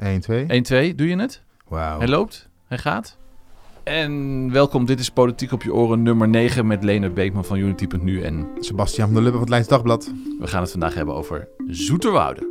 1, 0.00 0.20
2. 0.20 0.46
1, 0.46 0.62
2, 0.62 0.94
doe 0.94 1.08
je 1.08 1.16
het? 1.16 1.42
Wauw. 1.68 1.98
Hij 1.98 2.08
loopt, 2.08 2.48
hij 2.66 2.78
gaat. 2.78 3.16
En 3.82 4.52
welkom, 4.52 4.86
dit 4.86 5.00
is 5.00 5.10
Politiek 5.10 5.52
op 5.52 5.62
je 5.62 5.74
oren 5.74 6.02
nummer 6.02 6.28
9 6.28 6.66
met 6.66 6.84
Leonard 6.84 7.14
Beekman 7.14 7.44
van 7.44 7.58
Unity.nu. 7.58 8.22
En 8.22 8.48
Sebastian 8.58 9.06
van 9.06 9.14
der 9.14 9.22
Lubbe 9.22 9.38
van 9.38 9.40
het 9.40 9.48
Leids 9.48 9.68
Dagblad. 9.68 10.12
we 10.38 10.46
gaan 10.46 10.62
het 10.62 10.70
vandaag 10.70 10.94
hebben 10.94 11.14
over 11.14 11.48
Zoeterwoude. 11.66 12.48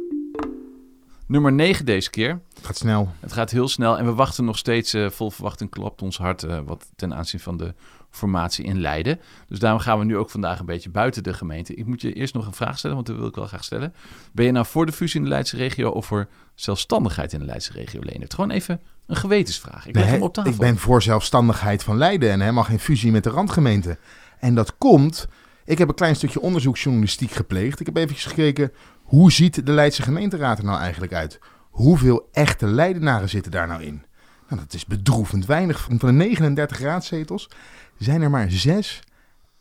Nummer 1.26 1.54
9 1.54 1.86
deze 1.86 2.10
keer. 2.10 2.42
Het 2.54 2.66
gaat 2.66 2.78
snel. 2.78 3.10
Het 3.20 3.33
gaat 3.33 3.52
heel 3.52 3.68
snel 3.68 3.97
en 3.97 4.06
we 4.06 4.13
wachten 4.13 4.46
nog 4.46 4.58
steeds 4.58 4.94
eh, 4.94 5.10
vol 5.10 5.31
verwachting 5.31 5.70
klapt 5.70 6.02
ons 6.02 6.18
hart 6.18 6.44
eh, 6.44 6.60
wat 6.66 6.92
ten 6.96 7.13
aanzien 7.13 7.40
van 7.40 7.58
de 7.58 7.74
formatie 8.10 8.65
in 8.65 8.81
Leiden. 8.81 9.19
Dus 9.47 9.60
daarom 9.60 9.79
gaan 9.79 9.99
we 9.99 10.05
nu 10.05 10.17
ook 10.17 10.29
vandaag 10.29 10.59
een 10.59 10.65
beetje 10.65 10.89
buiten 10.89 11.23
de 11.23 11.33
gemeente. 11.33 11.73
Ik 11.73 11.85
moet 11.85 12.01
je 12.01 12.13
eerst 12.13 12.33
nog 12.33 12.47
een 12.47 12.53
vraag 12.53 12.78
stellen, 12.78 12.96
want 12.96 13.08
dat 13.08 13.17
wil 13.17 13.28
ik 13.28 13.35
wel 13.35 13.47
graag 13.47 13.63
stellen. 13.63 13.94
Ben 14.31 14.46
je 14.46 14.51
nou 14.51 14.65
voor 14.65 14.85
de 14.85 14.91
fusie 14.91 15.19
in 15.19 15.23
de 15.23 15.29
Leidse 15.29 15.55
regio 15.55 15.89
of 15.89 16.05
voor 16.05 16.27
zelfstandigheid 16.55 17.34
in 17.34 17.40
de 17.40 17.45
Leidse 17.45 17.72
regio, 17.72 17.99
Leonard? 18.03 18.34
Gewoon 18.34 18.52
even 18.52 18.81
een 19.08 19.16
gewetensvraag. 19.16 19.88
Ik 19.88 19.95
hem 19.95 20.22
op 20.22 20.34
tafel. 20.34 20.52
ik 20.52 20.58
ben 20.58 20.77
voor 20.77 21.02
zelfstandigheid 21.02 21.84
van 21.84 21.98
Leiden 21.98 22.31
en 22.31 22.40
helemaal 22.40 22.64
geen 22.64 22.80
fusie 22.80 23.12
met 23.12 23.23
de 23.23 23.30
randgemeente. 23.30 23.98
En 24.39 24.55
dat 24.55 24.78
komt... 24.78 25.28
Ik 25.66 25.78
heb 25.78 25.89
een 25.89 25.95
klein 25.95 26.16
stukje 26.16 26.41
onderzoeksjournalistiek 26.41 27.31
gepleegd. 27.31 27.80
Ik 27.80 27.86
heb 27.86 27.98
even 27.98 28.16
gekeken, 28.16 28.72
hoe 29.03 29.31
ziet 29.31 29.66
de 29.66 29.72
Leidse 29.72 30.02
gemeenteraad 30.02 30.58
er 30.58 30.64
nou 30.64 30.80
eigenlijk 30.80 31.14
uit? 31.14 31.39
Hoeveel 31.70 32.30
echte 32.31 32.67
Leidenaren 32.67 33.30
zitten 33.30 33.52
daar 33.52 33.67
nou 33.67 33.84
in? 33.84 34.03
Nou, 34.50 34.62
dat 34.62 34.73
is 34.73 34.86
bedroevend 34.86 35.45
weinig. 35.45 35.80
Van 35.80 35.98
de 35.98 36.12
39 36.12 36.80
raadzetels 36.80 37.50
zijn 37.99 38.21
er 38.21 38.30
maar 38.30 38.52
zes 38.52 38.99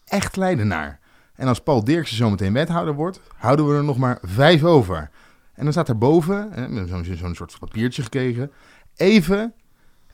echt 0.04 0.36
Leidenaar. 0.36 0.98
En 1.34 1.48
als 1.48 1.60
Paul 1.60 1.84
Dirksen 1.84 2.16
zometeen 2.16 2.52
wethouder 2.52 2.94
wordt, 2.94 3.20
houden 3.36 3.68
we 3.68 3.74
er 3.74 3.84
nog 3.84 3.98
maar 3.98 4.18
vijf 4.22 4.64
over. 4.64 5.10
En 5.54 5.64
dan 5.64 5.72
staat 5.72 5.88
er 5.88 5.98
boven, 5.98 6.36
hè, 6.36 6.68
we 6.68 6.70
hebben 6.74 6.88
zo'n 6.88 7.16
zo'n 7.16 7.34
soort 7.34 7.58
papiertje 7.58 8.02
gekregen, 8.02 8.50
even, 8.96 9.52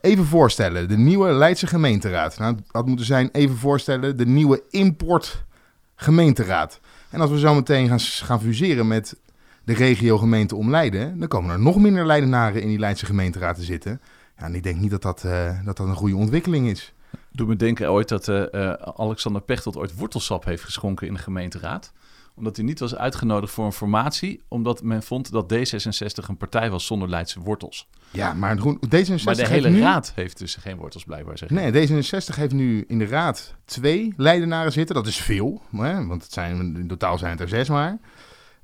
even 0.01 0.25
voorstellen, 0.25 0.89
de 0.89 0.97
nieuwe 0.97 1.33
Leidse 1.33 1.67
gemeenteraad. 1.67 2.39
Nou, 2.39 2.55
het 2.55 2.65
had 2.71 2.87
moeten 2.87 3.07
zijn, 3.07 3.29
even 3.33 3.57
voorstellen, 3.57 4.17
de 4.17 4.27
nieuwe 4.27 4.63
import-gemeenteraad. 4.71 6.81
En 7.11 7.21
als 7.21 7.31
we 7.31 7.39
zo 7.39 7.55
meteen 7.55 7.89
gaan, 7.89 8.01
gaan 8.01 8.41
fuseren 8.41 8.87
met 8.87 9.17
de 9.65 9.75
regio-gemeente 9.75 10.57
om 10.57 10.71
Leiden, 10.71 11.19
dan 11.19 11.29
komen 11.29 11.51
er 11.51 11.61
nog 11.61 11.79
minder 11.79 12.07
Leidenaren 12.07 12.63
in 12.63 12.69
die 12.69 12.79
Leidse 12.79 13.07
gemeenteraad 13.07 13.57
te 13.57 13.63
zitten. 13.63 14.01
Ja, 14.39 14.45
en 14.45 14.55
ik 14.55 14.63
denk 14.63 14.81
niet 14.81 14.91
dat 14.91 15.03
dat, 15.03 15.25
eh, 15.25 15.65
dat, 15.65 15.77
dat 15.77 15.87
een 15.87 15.95
goede 15.95 16.17
ontwikkeling 16.17 16.69
is. 16.69 16.94
Doe 17.33 17.47
me 17.47 17.57
denken 17.57 17.91
ooit 17.91 18.09
dat 18.09 18.29
eh, 18.29 18.55
eh, 18.55 18.73
Alexander 18.97 19.43
Pechtold 19.43 19.77
ooit 19.77 19.95
wortelsap 19.97 20.45
heeft 20.45 20.63
geschonken 20.63 21.07
in 21.07 21.15
de 21.15 21.21
gemeenteraad. 21.21 21.93
Omdat 22.37 22.57
hij 22.57 22.65
niet 22.65 22.79
was 22.79 22.95
uitgenodigd 22.97 23.53
voor 23.53 23.65
een 23.65 23.73
formatie. 23.73 24.43
Omdat 24.49 24.83
men 24.83 25.03
vond 25.03 25.31
dat 25.33 25.55
D66 25.55 26.29
een 26.29 26.37
partij 26.37 26.71
was 26.71 26.87
zonder 26.87 27.09
Leidse 27.09 27.41
wortels. 27.41 27.89
Ja, 28.11 28.33
maar 28.33 28.59
Groen- 28.59 28.81
D66 28.87 29.25
Maar 29.25 29.35
de 29.35 29.41
heeft 29.41 29.51
hele 29.51 29.71
nu... 29.71 29.81
raad 29.81 30.13
heeft 30.15 30.39
dus 30.39 30.55
geen 30.55 30.77
wortels 30.77 31.05
blijkbaar, 31.05 31.39
zeg. 31.39 31.51
Nee, 31.51 31.73
D66 31.89 32.35
heeft 32.35 32.53
nu 32.53 32.85
in 32.89 32.99
de 32.99 33.07
raad 33.07 33.55
twee 33.65 34.13
Leidenaren 34.17 34.73
zitten. 34.73 34.95
Dat 34.95 35.07
is 35.07 35.17
veel, 35.17 35.63
hè, 35.77 36.07
want 36.07 36.23
het 36.23 36.33
zijn, 36.33 36.77
in 36.77 36.87
totaal 36.89 37.19
zijn 37.19 37.31
het 37.31 37.41
er 37.41 37.49
zes 37.49 37.69
maar. 37.69 37.99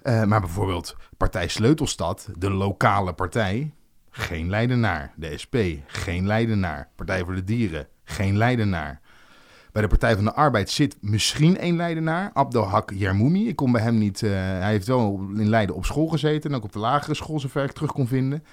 Eh, 0.02 0.24
maar 0.24 0.40
bijvoorbeeld 0.40 0.96
Partij 1.16 1.48
Sleutelstad, 1.48 2.28
de 2.38 2.50
lokale 2.50 3.12
partij, 3.12 3.72
geen 4.10 4.48
Leidenaar. 4.50 5.12
De 5.16 5.38
SP, 5.42 5.56
geen 5.86 6.26
Leidenaar. 6.26 6.88
Partij 6.96 7.24
voor 7.24 7.34
de 7.34 7.44
Dieren, 7.44 7.86
geen 8.10 8.36
Leidenaar. 8.36 9.00
Bij 9.72 9.82
de 9.82 9.88
Partij 9.88 10.14
van 10.14 10.24
de 10.24 10.34
Arbeid 10.34 10.70
zit 10.70 10.96
misschien 11.00 11.58
één 11.58 11.76
Leidenaar, 11.76 12.30
Abdelhak 12.32 12.90
Yarmoumi. 12.94 13.48
Ik 13.48 13.56
kom 13.56 13.72
bij 13.72 13.82
hem 13.82 13.98
niet, 13.98 14.22
eh, 14.22 14.30
hij 14.30 14.70
heeft 14.70 14.86
wel 14.86 15.28
in 15.34 15.48
Leiden 15.48 15.74
op 15.74 15.84
school 15.84 16.06
gezeten 16.06 16.50
en 16.50 16.56
ook 16.56 16.64
op 16.64 16.72
de 16.72 16.78
lagere 16.78 17.14
school, 17.14 17.40
zover 17.40 17.64
ik 17.64 17.72
terug 17.72 17.92
kon 17.92 18.06
vinden. 18.06 18.44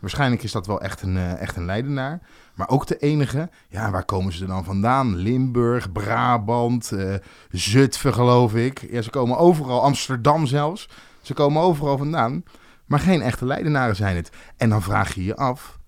Waarschijnlijk 0.00 0.42
is 0.42 0.52
dat 0.52 0.66
wel 0.66 0.80
echt 0.80 1.02
een, 1.02 1.16
eh, 1.16 1.40
echt 1.40 1.56
een 1.56 1.64
Leidenaar. 1.64 2.20
Maar 2.54 2.68
ook 2.68 2.86
de 2.86 2.98
enige, 2.98 3.50
ja, 3.68 3.90
waar 3.90 4.04
komen 4.04 4.32
ze 4.32 4.46
dan 4.46 4.64
vandaan? 4.64 5.16
Limburg, 5.16 5.92
Brabant, 5.92 6.92
eh, 6.92 7.14
Zutphen 7.50 8.14
geloof 8.14 8.54
ik. 8.54 8.86
Ja, 8.90 9.02
ze 9.02 9.10
komen 9.10 9.38
overal, 9.38 9.82
Amsterdam 9.82 10.46
zelfs. 10.46 10.88
Ze 11.20 11.34
komen 11.34 11.62
overal 11.62 11.98
vandaan. 11.98 12.42
Maar 12.86 13.00
geen 13.00 13.22
echte 13.22 13.46
Leidenaren 13.46 13.96
zijn 13.96 14.16
het. 14.16 14.30
En 14.56 14.68
dan 14.68 14.82
vraag 14.82 15.14
je 15.14 15.24
je 15.24 15.36
af, 15.36 15.78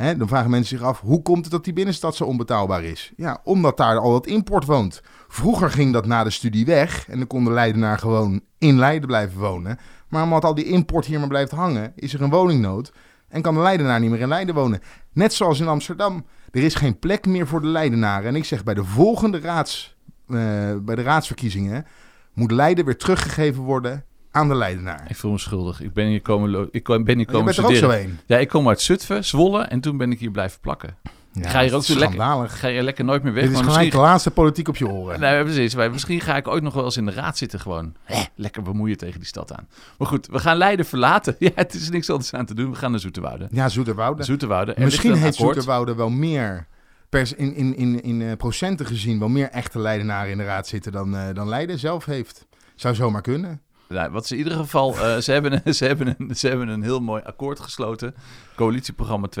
dan 0.00 0.28
vragen 0.28 0.50
mensen 0.50 0.78
zich 0.78 0.86
af, 0.86 1.00
hoe 1.00 1.22
komt 1.22 1.42
het 1.42 1.52
dat 1.52 1.64
die 1.64 1.72
binnenstad 1.72 2.16
zo 2.16 2.24
onbetaalbaar 2.24 2.84
is? 2.84 3.12
Ja, 3.16 3.40
omdat 3.44 3.76
daar 3.76 3.98
al 3.98 4.12
dat 4.12 4.26
import 4.26 4.64
woont. 4.64 5.02
Vroeger 5.28 5.70
ging 5.70 5.92
dat 5.92 6.06
na 6.06 6.24
de 6.24 6.30
studie 6.30 6.66
weg 6.66 7.08
en 7.08 7.18
dan 7.18 7.26
kon 7.26 7.44
de 7.44 7.50
Leidenaar 7.50 7.98
gewoon 7.98 8.40
in 8.58 8.78
Leiden 8.78 9.08
blijven 9.08 9.40
wonen. 9.40 9.78
Maar 10.08 10.22
omdat 10.22 10.44
al 10.44 10.54
die 10.54 10.64
import 10.64 11.06
hier 11.06 11.18
maar 11.18 11.28
blijft 11.28 11.50
hangen, 11.50 11.92
is 11.96 12.14
er 12.14 12.22
een 12.22 12.30
woningnood. 12.30 12.92
En 13.28 13.42
kan 13.42 13.54
de 13.54 13.60
Leidenaar 13.60 14.00
niet 14.00 14.10
meer 14.10 14.20
in 14.20 14.28
Leiden 14.28 14.54
wonen. 14.54 14.80
Net 15.12 15.32
zoals 15.32 15.60
in 15.60 15.68
Amsterdam. 15.68 16.24
Er 16.50 16.62
is 16.62 16.74
geen 16.74 16.98
plek 16.98 17.26
meer 17.26 17.46
voor 17.46 17.60
de 17.60 17.66
Leidenaren. 17.66 18.28
En 18.28 18.36
ik 18.36 18.44
zeg 18.44 18.64
bij 18.64 18.74
de 18.74 18.84
volgende 18.84 19.40
raads, 19.40 19.96
eh, 20.28 20.36
bij 20.80 20.94
de 20.94 21.02
raadsverkiezingen 21.02 21.86
moet 22.32 22.50
Leiden 22.50 22.84
weer 22.84 22.96
teruggegeven 22.96 23.62
worden 23.62 24.04
aan 24.30 24.48
de 24.48 24.54
Leidenaar. 24.54 25.04
Ik 25.08 25.16
voel 25.16 25.32
me 25.32 25.38
schuldig. 25.38 25.80
Ik 25.80 25.92
ben 25.92 26.06
hier 26.06 26.22
komen, 26.22 26.68
ik 26.70 26.84
ben 26.84 27.04
hier 27.06 27.18
Je 27.18 27.24
komen 27.24 27.44
bent 27.44 27.56
er 27.56 27.64
ook 27.64 27.74
zo. 27.74 27.94
Ja, 28.26 28.38
ik 28.38 28.48
kom 28.48 28.68
uit 28.68 28.80
Zutphen, 28.80 29.24
Zwolle 29.24 29.62
en 29.62 29.80
toen 29.80 29.96
ben 29.96 30.12
ik 30.12 30.18
hier 30.18 30.30
blijven 30.30 30.60
plakken. 30.60 30.96
Ja, 31.32 31.48
ga 31.48 31.62
hier 31.62 31.74
ook 31.74 31.82
is 31.82 31.88
lekker, 31.88 32.48
ga 32.48 32.68
je 32.68 32.82
lekker 32.82 33.04
nooit 33.04 33.22
meer 33.22 33.32
weg. 33.32 33.42
Dit 33.42 33.52
is 33.52 33.56
maar 33.56 33.70
gelijk 33.70 33.84
misschien, 33.84 34.02
de 34.02 34.08
laatste 34.08 34.30
politiek 34.30 34.68
op 34.68 34.76
je 34.76 34.88
oren. 34.88 35.20
nee, 35.20 35.42
precies, 35.42 35.74
maar 35.74 35.90
misschien 35.90 36.20
ga 36.20 36.36
ik 36.36 36.48
ooit 36.48 36.62
nog 36.62 36.74
wel 36.74 36.84
eens 36.84 36.96
in 36.96 37.06
de 37.06 37.12
raad 37.12 37.38
zitten 37.38 37.60
gewoon. 37.60 37.94
Hè, 38.04 38.22
lekker 38.34 38.62
bemoeien 38.62 38.96
tegen 38.96 39.18
die 39.18 39.28
stad 39.28 39.52
aan. 39.52 39.68
Maar 39.98 40.08
goed, 40.08 40.26
we 40.26 40.38
gaan 40.38 40.56
Leiden 40.56 40.86
verlaten. 40.86 41.36
Ja, 41.38 41.50
het 41.54 41.74
is 41.74 41.90
niks 41.90 42.10
anders 42.10 42.34
aan 42.34 42.46
te 42.46 42.54
doen. 42.54 42.70
We 42.70 42.76
gaan 42.76 42.90
naar 42.90 43.00
Zoeterwoude. 43.00 43.48
Ja, 43.50 43.68
Zoeterwoude. 43.68 44.22
Zoeterwoude. 44.22 44.74
Er 44.74 44.84
Misschien 44.84 45.14
heeft 45.14 45.38
akkoord. 45.38 45.54
Zoeterwoude 45.54 45.94
wel 45.94 46.10
meer, 46.10 46.66
pers 47.08 47.32
in, 47.32 47.54
in, 47.54 47.76
in, 47.76 48.02
in 48.02 48.22
eh, 48.22 48.36
procenten 48.36 48.86
gezien, 48.86 49.18
wel 49.18 49.28
meer 49.28 49.48
echte 49.48 49.78
Leidenaren 49.78 50.30
in 50.30 50.38
de 50.38 50.44
raad 50.44 50.66
zitten 50.66 50.92
dan, 50.92 51.16
eh, 51.16 51.34
dan 51.34 51.48
Leiden 51.48 51.78
zelf 51.78 52.04
heeft. 52.04 52.46
Zou 52.74 52.94
zomaar 52.94 53.22
kunnen. 53.22 53.60
Nou, 53.94 54.10
wat 54.10 54.26
ze 54.26 54.32
in 54.36 54.42
ieder 54.42 54.58
geval, 54.58 54.98
eh, 54.98 55.16
ze, 55.16 55.32
hebben 55.32 55.60
een, 55.64 55.74
ze, 55.80 55.84
hebben 55.84 56.14
een, 56.18 56.36
ze 56.36 56.48
hebben 56.48 56.68
een 56.68 56.82
heel 56.82 57.00
mooi 57.00 57.22
akkoord 57.22 57.60
gesloten. 57.60 58.14
Coalitieprogramma 58.56 59.28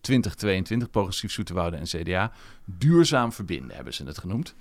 2022, 0.00 0.90
Progressief 0.90 1.32
Zoeterwoude 1.32 1.76
en 1.76 1.84
CDA. 1.84 2.32
Duurzaam 2.64 3.32
verbinden 3.32 3.76
hebben 3.76 3.94
ze 3.94 4.04
het 4.04 4.18
genoemd. 4.18 4.54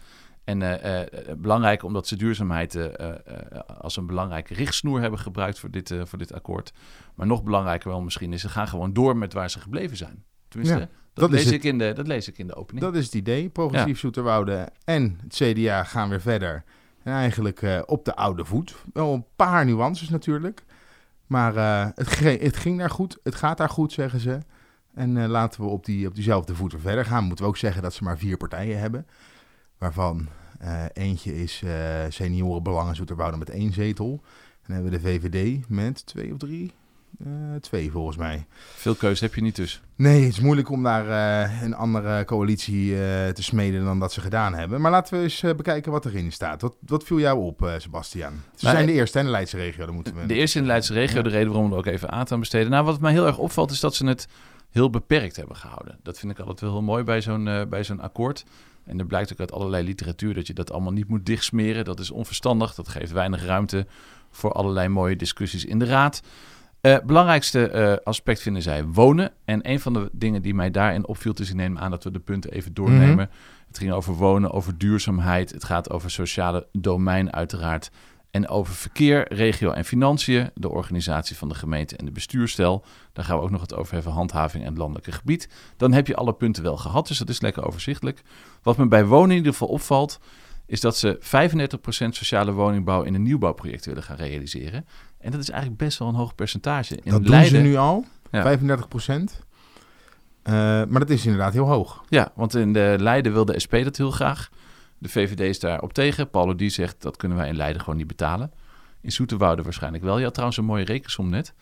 En 0.44 0.62
eh, 0.62 1.02
eh, 1.02 1.08
belangrijk 1.38 1.84
omdat 1.84 2.08
ze 2.08 2.16
duurzaamheid 2.16 2.76
eh, 2.76 3.00
eh, 3.00 3.10
eh, 3.26 3.60
als 3.82 3.98
een 3.98 4.06
belangrijke 4.06 4.54
richtsnoer 4.54 5.02
hebben 5.02 5.20
gebruikt 5.20 5.60
voor 5.60 5.72
dit, 5.72 5.92
eh, 5.92 6.02
voor 6.06 6.18
dit 6.18 6.34
akkoord. 6.34 6.74
Maar 7.16 7.28
nog 7.28 7.44
belangrijker 7.44 7.90
wel 7.90 8.02
misschien 8.02 8.34
is, 8.34 8.42
ze 8.42 8.50
gaan 8.50 8.68
gewoon 8.68 8.94
door 8.94 9.18
met 9.18 9.34
waar 9.34 9.50
ze 9.50 9.60
gebleven 9.60 9.98
zijn. 9.98 10.24
Tenminste, 10.48 10.80
Ja, 10.80 10.88
dat, 11.14 11.30
lees 11.30 11.52
ik 11.52 11.64
in 11.64 11.78
de, 11.78 11.94
dat 11.94 12.08
lees 12.08 12.28
ik 12.28 12.38
in 12.38 12.48
de 12.48 12.56
opening. 12.56 12.86
Dat 12.86 12.96
is 12.96 13.06
het 13.06 13.14
idee. 13.14 13.50
Progressief 13.50 14.00
Zoeterwoude 14.00 14.70
en 14.84 15.20
het 15.24 15.34
CDA 15.34 15.84
gaan 15.84 16.10
weer 16.10 16.22
verder. 16.22 16.64
En 17.06 17.14
eigenlijk 17.14 17.62
eh, 17.62 17.82
op 17.86 18.06
de 18.06 18.16
oude 18.16 18.46
voet. 18.46 18.76
Wel 18.94 19.14
een 19.14 19.26
paar 19.36 19.66
nuances 19.66 20.10
natuurlijk. 20.10 20.64
Maar 21.28 21.56
eh, 21.56 21.90
het, 21.96 22.20
het 22.42 22.58
ging 22.58 22.80
daar 22.80 22.90
goed. 22.90 23.18
Het 23.24 23.36
gaat 23.36 23.58
daar 23.58 23.70
goed, 23.70 23.92
zeggen 23.92 24.20
ze. 24.20 24.40
En 24.94 25.18
eh, 25.18 25.28
laten 25.28 25.62
we 25.62 25.68
op, 25.68 25.86
die, 25.86 26.08
op 26.08 26.16
diezelfde 26.16 26.56
voet 26.56 26.76
verder 26.78 27.06
gaan. 27.06 27.24
Moeten 27.24 27.46
we 27.46 27.52
ook 27.52 27.58
zeggen 27.58 27.82
dat 27.82 27.94
ze 27.94 28.04
maar 28.04 28.18
vier 28.18 28.38
partijen 28.38 28.80
hebben. 28.80 29.08
Waarvan 29.78 30.28
eentje 30.94 31.42
is 31.42 31.64
seniorenbelangen 32.10 32.96
Zoeterwoude 32.96 33.38
met 33.38 33.50
één 33.50 33.74
zetel. 33.74 34.12
En 34.12 34.74
dan 34.74 34.76
hebben 34.76 34.92
we 34.92 34.98
de 34.98 35.04
VVD 35.10 35.70
met 35.70 36.06
twee 36.06 36.32
of 36.32 36.38
drie. 36.38 36.74
Eh, 37.20 37.30
twee 37.62 37.92
volgens 37.92 38.18
mij. 38.18 38.46
Veel 38.76 38.96
keuze 38.96 39.24
heb 39.24 39.36
je 39.36 39.42
niet 39.42 39.56
dus. 39.56 39.82
Nee, 39.96 40.24
het 40.24 40.32
is 40.32 40.40
moeilijk 40.40 40.70
om 40.70 40.84
daar 40.84 41.10
eh, 41.44 41.62
een 41.62 41.76
andere 41.76 42.26
coalitie 42.26 42.92
eh, 42.94 43.30
te 43.30 43.44
smeden 43.44 43.86
dan 43.86 44.00
dat 44.00 44.14
ze 44.14 44.22
gedaan 44.22 44.54
hebben. 44.54 44.82
Maar 44.82 44.92
laten 44.92 45.18
we 45.18 45.24
eens 45.24 45.42
bekijken 45.42 45.92
wat 45.92 46.06
erin 46.06 46.32
staat. 46.32 46.62
Wat, 46.62 46.76
wat 46.86 47.04
viel 47.04 47.20
jou 47.20 47.40
op, 47.40 47.76
Sebastian? 47.78 48.32
Ze 48.56 48.66
Nou, 48.66 48.76
zijn 48.76 48.88
de 48.88 48.94
eerste 48.94 49.20
in 49.20 49.26
de 49.26 49.32
Leidse 49.32 49.58
regio, 49.58 49.86
dan 49.86 49.96
moeten 49.96 50.16
we... 50.16 50.26
De 50.26 50.34
eerste 50.34 50.58
in 50.58 50.64
de 50.64 50.70
Leidse 50.70 50.94
regio, 50.94 51.18
Ja. 51.18 51.24
de 51.24 51.30
reden 51.30 51.48
waarom 51.48 51.66
we 51.66 51.72
er 51.72 51.80
ook 51.80 51.86
even 51.86 52.10
aandacht 52.12 52.32
aan 52.32 52.40
besteden. 52.40 52.70
Nou, 52.72 52.86
wat 52.86 53.00
mij 53.00 53.12
heel 53.12 53.26
erg 53.28 53.38
opvalt 53.38 53.72
is 53.72 53.80
dat 53.80 53.96
ze 53.96 54.06
het 54.06 54.28
heel 54.70 54.90
beperkt 54.90 55.36
hebben 55.36 55.56
gehouden. 55.56 56.00
Dat 56.04 56.20
vind 56.20 56.32
ik 56.32 56.40
altijd 56.40 56.60
wel 56.60 56.72
heel 56.72 56.82
mooi 56.82 57.04
bij 57.04 57.22
zo'n 57.22 57.66
bij 57.70 57.84
zo'n 57.84 58.00
akkoord. 58.00 58.46
En 58.86 59.00
er 59.00 59.06
blijkt 59.06 59.32
ook 59.32 59.40
uit 59.40 59.52
allerlei 59.52 59.84
literatuur 59.84 60.34
dat 60.34 60.48
je 60.48 60.54
dat 60.54 60.72
allemaal 60.72 60.92
niet 60.92 61.08
moet 61.08 61.26
dichtsmeren. 61.26 61.86
Dat 61.86 62.00
is 62.00 62.12
onverstandig, 62.12 62.76
dat 62.76 62.88
geeft 62.88 63.12
weinig 63.12 63.46
ruimte 63.46 63.88
voor 64.32 64.52
allerlei 64.52 64.88
mooie 64.88 65.16
discussies 65.16 65.66
in 65.66 65.80
de 65.80 65.86
raad. 65.86 66.22
Eh, 66.86 66.98
belangrijkste 67.06 67.70
eh, 67.70 67.96
aspect 68.04 68.42
vinden 68.42 68.62
zij 68.62 68.86
wonen. 68.86 69.32
En 69.46 69.70
een 69.70 69.80
van 69.80 69.94
de 69.94 70.10
dingen 70.12 70.42
die 70.42 70.54
mij 70.54 70.72
daarin 70.72 71.08
opviel, 71.08 71.34
dus 71.34 71.50
ik 71.50 71.56
neem 71.56 71.78
aan 71.78 71.92
dat 71.92 72.04
we 72.04 72.12
de 72.12 72.20
punten 72.20 72.52
even 72.52 72.74
doornemen. 72.74 73.30
Het 73.68 73.78
ging 73.78 73.92
over 73.92 74.14
wonen, 74.14 74.52
over 74.52 74.78
duurzaamheid. 74.78 75.52
Het 75.52 75.64
gaat 75.64 75.90
over 75.90 76.12
sociale 76.12 76.68
domein 76.72 77.34
uiteraard. 77.34 77.92
En 78.32 78.48
over 78.48 78.74
verkeer, 78.74 79.34
regio 79.34 79.72
en 79.72 79.86
financiën, 79.86 80.50
de 80.54 80.70
organisatie 80.70 81.36
van 81.36 81.50
de 81.50 81.56
gemeente 81.56 81.96
en 81.98 82.06
de 82.06 82.12
bestuurstel. 82.12 82.86
Daar 83.14 83.26
gaan 83.26 83.38
we 83.38 83.44
ook 83.44 83.52
nog 83.52 83.62
het 83.62 83.76
over 83.76 83.94
hebben, 83.94 84.12
handhaving 84.12 84.64
en 84.64 84.70
het 84.70 84.78
landelijke 84.78 85.12
gebied. 85.12 85.50
Dan 85.78 85.92
heb 85.94 86.08
je 86.08 86.16
alle 86.16 86.34
punten 86.34 86.64
wel 86.64 86.78
gehad, 86.78 87.08
dus 87.08 87.18
dat 87.18 87.30
is 87.30 87.42
lekker 87.42 87.66
overzichtelijk. 87.66 88.22
Wat 88.64 88.78
me 88.78 88.88
bij 88.88 89.06
wonen 89.06 89.30
in 89.30 89.38
ieder 89.38 89.52
geval 89.52 89.68
opvalt, 89.68 90.20
is 90.66 90.82
dat 90.82 90.98
ze 90.98 91.18
35% 92.06 92.08
sociale 92.10 92.52
woningbouw 92.52 93.02
in 93.04 93.14
een 93.14 93.24
nieuwbouwproject 93.24 93.86
willen 93.86 94.04
gaan 94.04 94.16
realiseren. 94.16 94.86
En 95.20 95.32
dat 95.32 95.40
is 95.40 95.50
eigenlijk 95.50 95.80
best 95.82 96.00
wel 96.00 96.08
een 96.08 96.16
hoog 96.16 96.36
percentage. 96.36 96.96
In 97.04 97.12
dat 97.12 97.22
doen 97.22 97.30
Leiden, 97.30 97.62
ze 97.62 97.68
nu 97.68 97.76
al, 97.76 98.06
Ja. 98.32 98.42
35 98.42 98.88
procent. 98.88 99.44
maar 100.44 101.00
dat 101.00 101.10
is 101.10 101.26
inderdaad 101.26 101.54
heel 101.54 101.68
hoog. 101.68 102.04
Ja, 102.10 102.32
want 102.36 102.56
in 102.56 102.74
de 102.74 102.96
Leiden 103.00 103.34
wil 103.34 103.46
de 103.46 103.60
SP 103.64 103.74
dat 103.84 103.98
heel 103.98 104.12
graag. 104.12 104.50
De 104.98 105.10
VVD 105.10 105.40
is 105.40 105.60
daarop 105.60 105.94
tegen. 105.94 106.30
Paulo 106.30 106.56
die 106.56 106.70
zegt 106.70 107.02
dat 107.02 107.18
kunnen 107.18 107.38
wij 107.38 107.48
in 107.48 107.56
Leiden 107.56 107.82
gewoon 107.82 107.98
niet 107.98 108.08
betalen. 108.08 108.52
In 109.02 109.12
Zoeterwoude 109.12 109.62
waarschijnlijk 109.64 110.04
wel. 110.04 110.18
Je 110.18 110.24
had 110.24 110.34
trouwens 110.34 110.60
een 110.60 110.66
mooie 110.66 110.86
rekensom 110.86 111.30
net. 111.30 111.54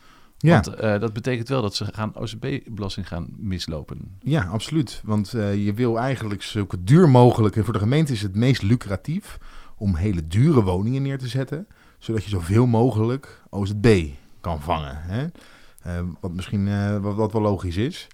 Ja, 0.43 0.61
Want 0.61 0.67
eh, 0.67 0.99
dat 0.99 1.13
betekent 1.13 1.49
wel 1.49 1.61
dat 1.61 1.75
ze 1.75 1.85
gaan 1.91 2.15
OCB-belasting 2.15 3.07
gaan 3.07 3.27
mislopen. 3.37 4.17
ja 4.21 4.43
absoluut. 4.43 5.01
Want 5.03 5.33
eh, 5.33 5.65
je 5.65 5.73
wil 5.73 5.99
eigenlijk 5.99 6.41
zo 6.41 6.67
duur 6.79 7.09
mogelijk... 7.09 7.55
En 7.55 7.63
voor 7.63 7.73
de 7.73 7.79
gemeente 7.79 8.13
is 8.13 8.21
het 8.21 8.35
meest 8.35 8.61
lucratief 8.61 9.37
om 9.77 9.95
hele 9.95 10.27
dure 10.27 10.63
woningen 10.63 11.01
neer 11.01 11.17
te 11.17 11.27
zetten. 11.27 11.67
Zodat 11.97 12.23
je 12.23 12.29
zoveel 12.29 12.65
mogelijk 12.65 13.41
OZB 13.49 14.07
kan 14.41 14.61
vangen. 14.61 14.97
Hè? 15.01 15.27
Eh, 15.81 16.05
wat 16.19 16.33
misschien 16.33 17.01
wat, 17.01 17.15
wat 17.15 17.31
wel 17.31 17.41
logisch 17.41 17.77
is. 17.77 18.07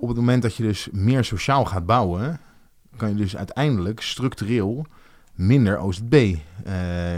Op 0.00 0.08
het 0.08 0.16
moment 0.16 0.42
dat 0.42 0.56
je 0.56 0.62
dus 0.62 0.88
meer 0.92 1.24
sociaal 1.24 1.64
gaat 1.64 1.86
bouwen... 1.86 2.40
kan 2.96 3.08
je 3.08 3.14
dus 3.14 3.36
uiteindelijk 3.36 4.00
structureel 4.00 4.86
minder 5.34 5.78
OZB 5.78 6.36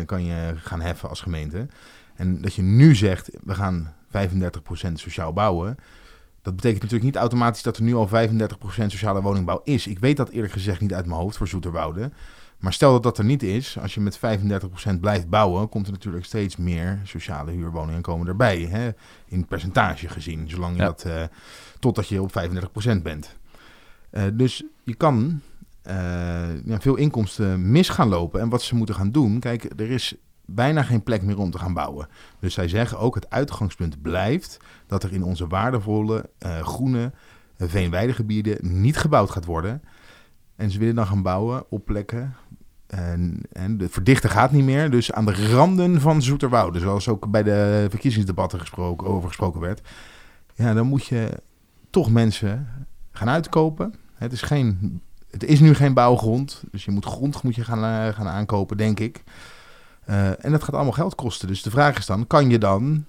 kan 0.06 0.24
je 0.24 0.54
gaan 0.56 0.80
heffen 0.80 1.08
als 1.08 1.20
gemeente. 1.20 1.66
En 2.16 2.40
dat 2.40 2.54
je 2.54 2.62
nu 2.62 2.94
zegt, 2.94 3.30
we 3.44 3.54
gaan 3.54 3.94
35% 4.06 4.92
sociaal 4.92 5.32
bouwen... 5.32 5.76
Dat 6.42 6.56
betekent 6.56 6.82
natuurlijk 6.82 7.10
niet 7.10 7.20
automatisch 7.20 7.62
dat 7.62 7.76
er 7.76 7.82
nu 7.82 7.94
al 7.94 8.08
35% 8.08 8.12
sociale 8.86 9.22
woningbouw 9.22 9.60
is. 9.64 9.86
Ik 9.86 9.98
weet 9.98 10.16
dat 10.16 10.28
eerlijk 10.28 10.52
gezegd 10.52 10.80
niet 10.80 10.94
uit 10.94 11.06
mijn 11.06 11.20
hoofd 11.20 11.36
voor 11.36 11.48
Zoeterwoude. 11.48 12.10
Maar 12.58 12.72
stel 12.72 12.92
dat 12.92 13.02
dat 13.02 13.18
er 13.18 13.24
niet 13.24 13.42
is, 13.42 13.78
als 13.78 13.94
je 13.94 14.00
met 14.00 14.18
35% 14.18 15.00
blijft 15.00 15.28
bouwen, 15.28 15.68
komt 15.68 15.86
er 15.86 15.92
natuurlijk 15.92 16.24
steeds 16.24 16.56
meer 16.56 17.00
sociale 17.04 17.50
huurwoningen 17.50 18.02
komen 18.02 18.26
erbij. 18.26 18.58
Hè? 18.60 18.90
In 19.26 19.46
percentage 19.46 20.08
gezien, 20.08 20.48
zolang 20.50 20.76
je 20.76 20.82
Ja. 20.82 20.86
dat, 20.86 21.04
eh, 21.04 21.22
totdat 21.78 22.08
je 22.08 22.22
op 22.22 22.32
35% 22.32 23.02
bent. 23.02 23.36
Eh, 24.10 24.22
dus 24.32 24.64
je 24.82 24.94
kan 24.94 25.40
eh, 25.82 26.64
ja, 26.64 26.80
veel 26.80 26.96
inkomsten 26.96 27.70
mis 27.70 27.88
gaan 27.88 28.08
lopen. 28.08 28.40
En 28.40 28.48
wat 28.48 28.62
ze 28.62 28.74
moeten 28.74 28.94
gaan 28.94 29.10
doen, 29.10 29.38
kijk, 29.38 29.64
er 29.76 29.90
is 29.90 30.14
bijna 30.46 30.82
geen 30.82 31.02
plek 31.02 31.22
meer 31.22 31.38
om 31.38 31.50
te 31.50 31.58
gaan 31.58 31.74
bouwen. 31.74 32.08
Dus 32.38 32.54
zij 32.54 32.68
zeggen 32.68 32.98
ook, 32.98 33.14
het 33.14 33.30
uitgangspunt 33.30 34.02
blijft 34.02 34.56
dat 34.86 35.02
er 35.02 35.12
in 35.12 35.22
onze 35.22 35.46
waardevolle 35.46 36.30
eh, 36.38 36.60
groene 36.60 37.12
uh, 37.56 37.68
veenweidegebieden 37.68 38.80
niet 38.80 38.96
gebouwd 38.96 39.30
gaat 39.30 39.44
worden. 39.44 39.82
En 40.56 40.70
ze 40.70 40.78
willen 40.78 40.94
dan 40.94 41.06
gaan 41.06 41.22
bouwen 41.22 41.64
op 41.68 41.84
plekken. 41.84 42.34
En, 42.86 43.40
en 43.52 43.78
de 43.78 43.88
verdichten 43.88 44.30
gaat 44.30 44.52
niet 44.52 44.64
meer. 44.64 44.90
Dus 44.90 45.12
aan 45.12 45.24
de 45.24 45.52
randen 45.52 46.00
van 46.00 46.22
Zoeterwoude, 46.22 46.78
zoals 46.78 47.08
ook 47.08 47.30
bij 47.30 47.42
de 47.42 47.86
verkiezingsdebatten 47.90 48.60
gesproken, 48.60 49.06
over 49.06 49.28
gesproken 49.28 49.60
werd. 49.60 49.88
Ja, 50.54 50.74
dan 50.74 50.86
moet 50.86 51.06
je 51.06 51.42
toch 51.90 52.10
mensen 52.10 52.68
gaan 53.12 53.28
uitkopen. 53.28 53.94
Het 54.14 54.32
is, 54.32 54.42
geen, 54.42 55.00
het 55.30 55.44
is 55.44 55.60
nu 55.60 55.74
geen 55.74 55.94
bouwgrond. 55.94 56.64
Dus 56.70 56.84
je 56.84 56.90
moet 56.90 57.04
grond 57.04 57.42
moet 57.42 57.54
je 57.54 57.64
gaan, 57.64 58.08
eh, 58.08 58.14
gaan 58.14 58.28
aankopen, 58.28 58.76
denk 58.76 59.00
ik. 59.00 59.24
Uh, 60.10 60.44
en 60.44 60.50
dat 60.50 60.62
gaat 60.62 60.74
allemaal 60.74 60.92
geld 60.92 61.14
kosten. 61.14 61.48
Dus 61.48 61.62
de 61.62 61.70
vraag 61.70 61.98
is 61.98 62.06
dan, 62.06 62.26
kan 62.26 62.50
je 62.50 62.58
dan 62.58 63.04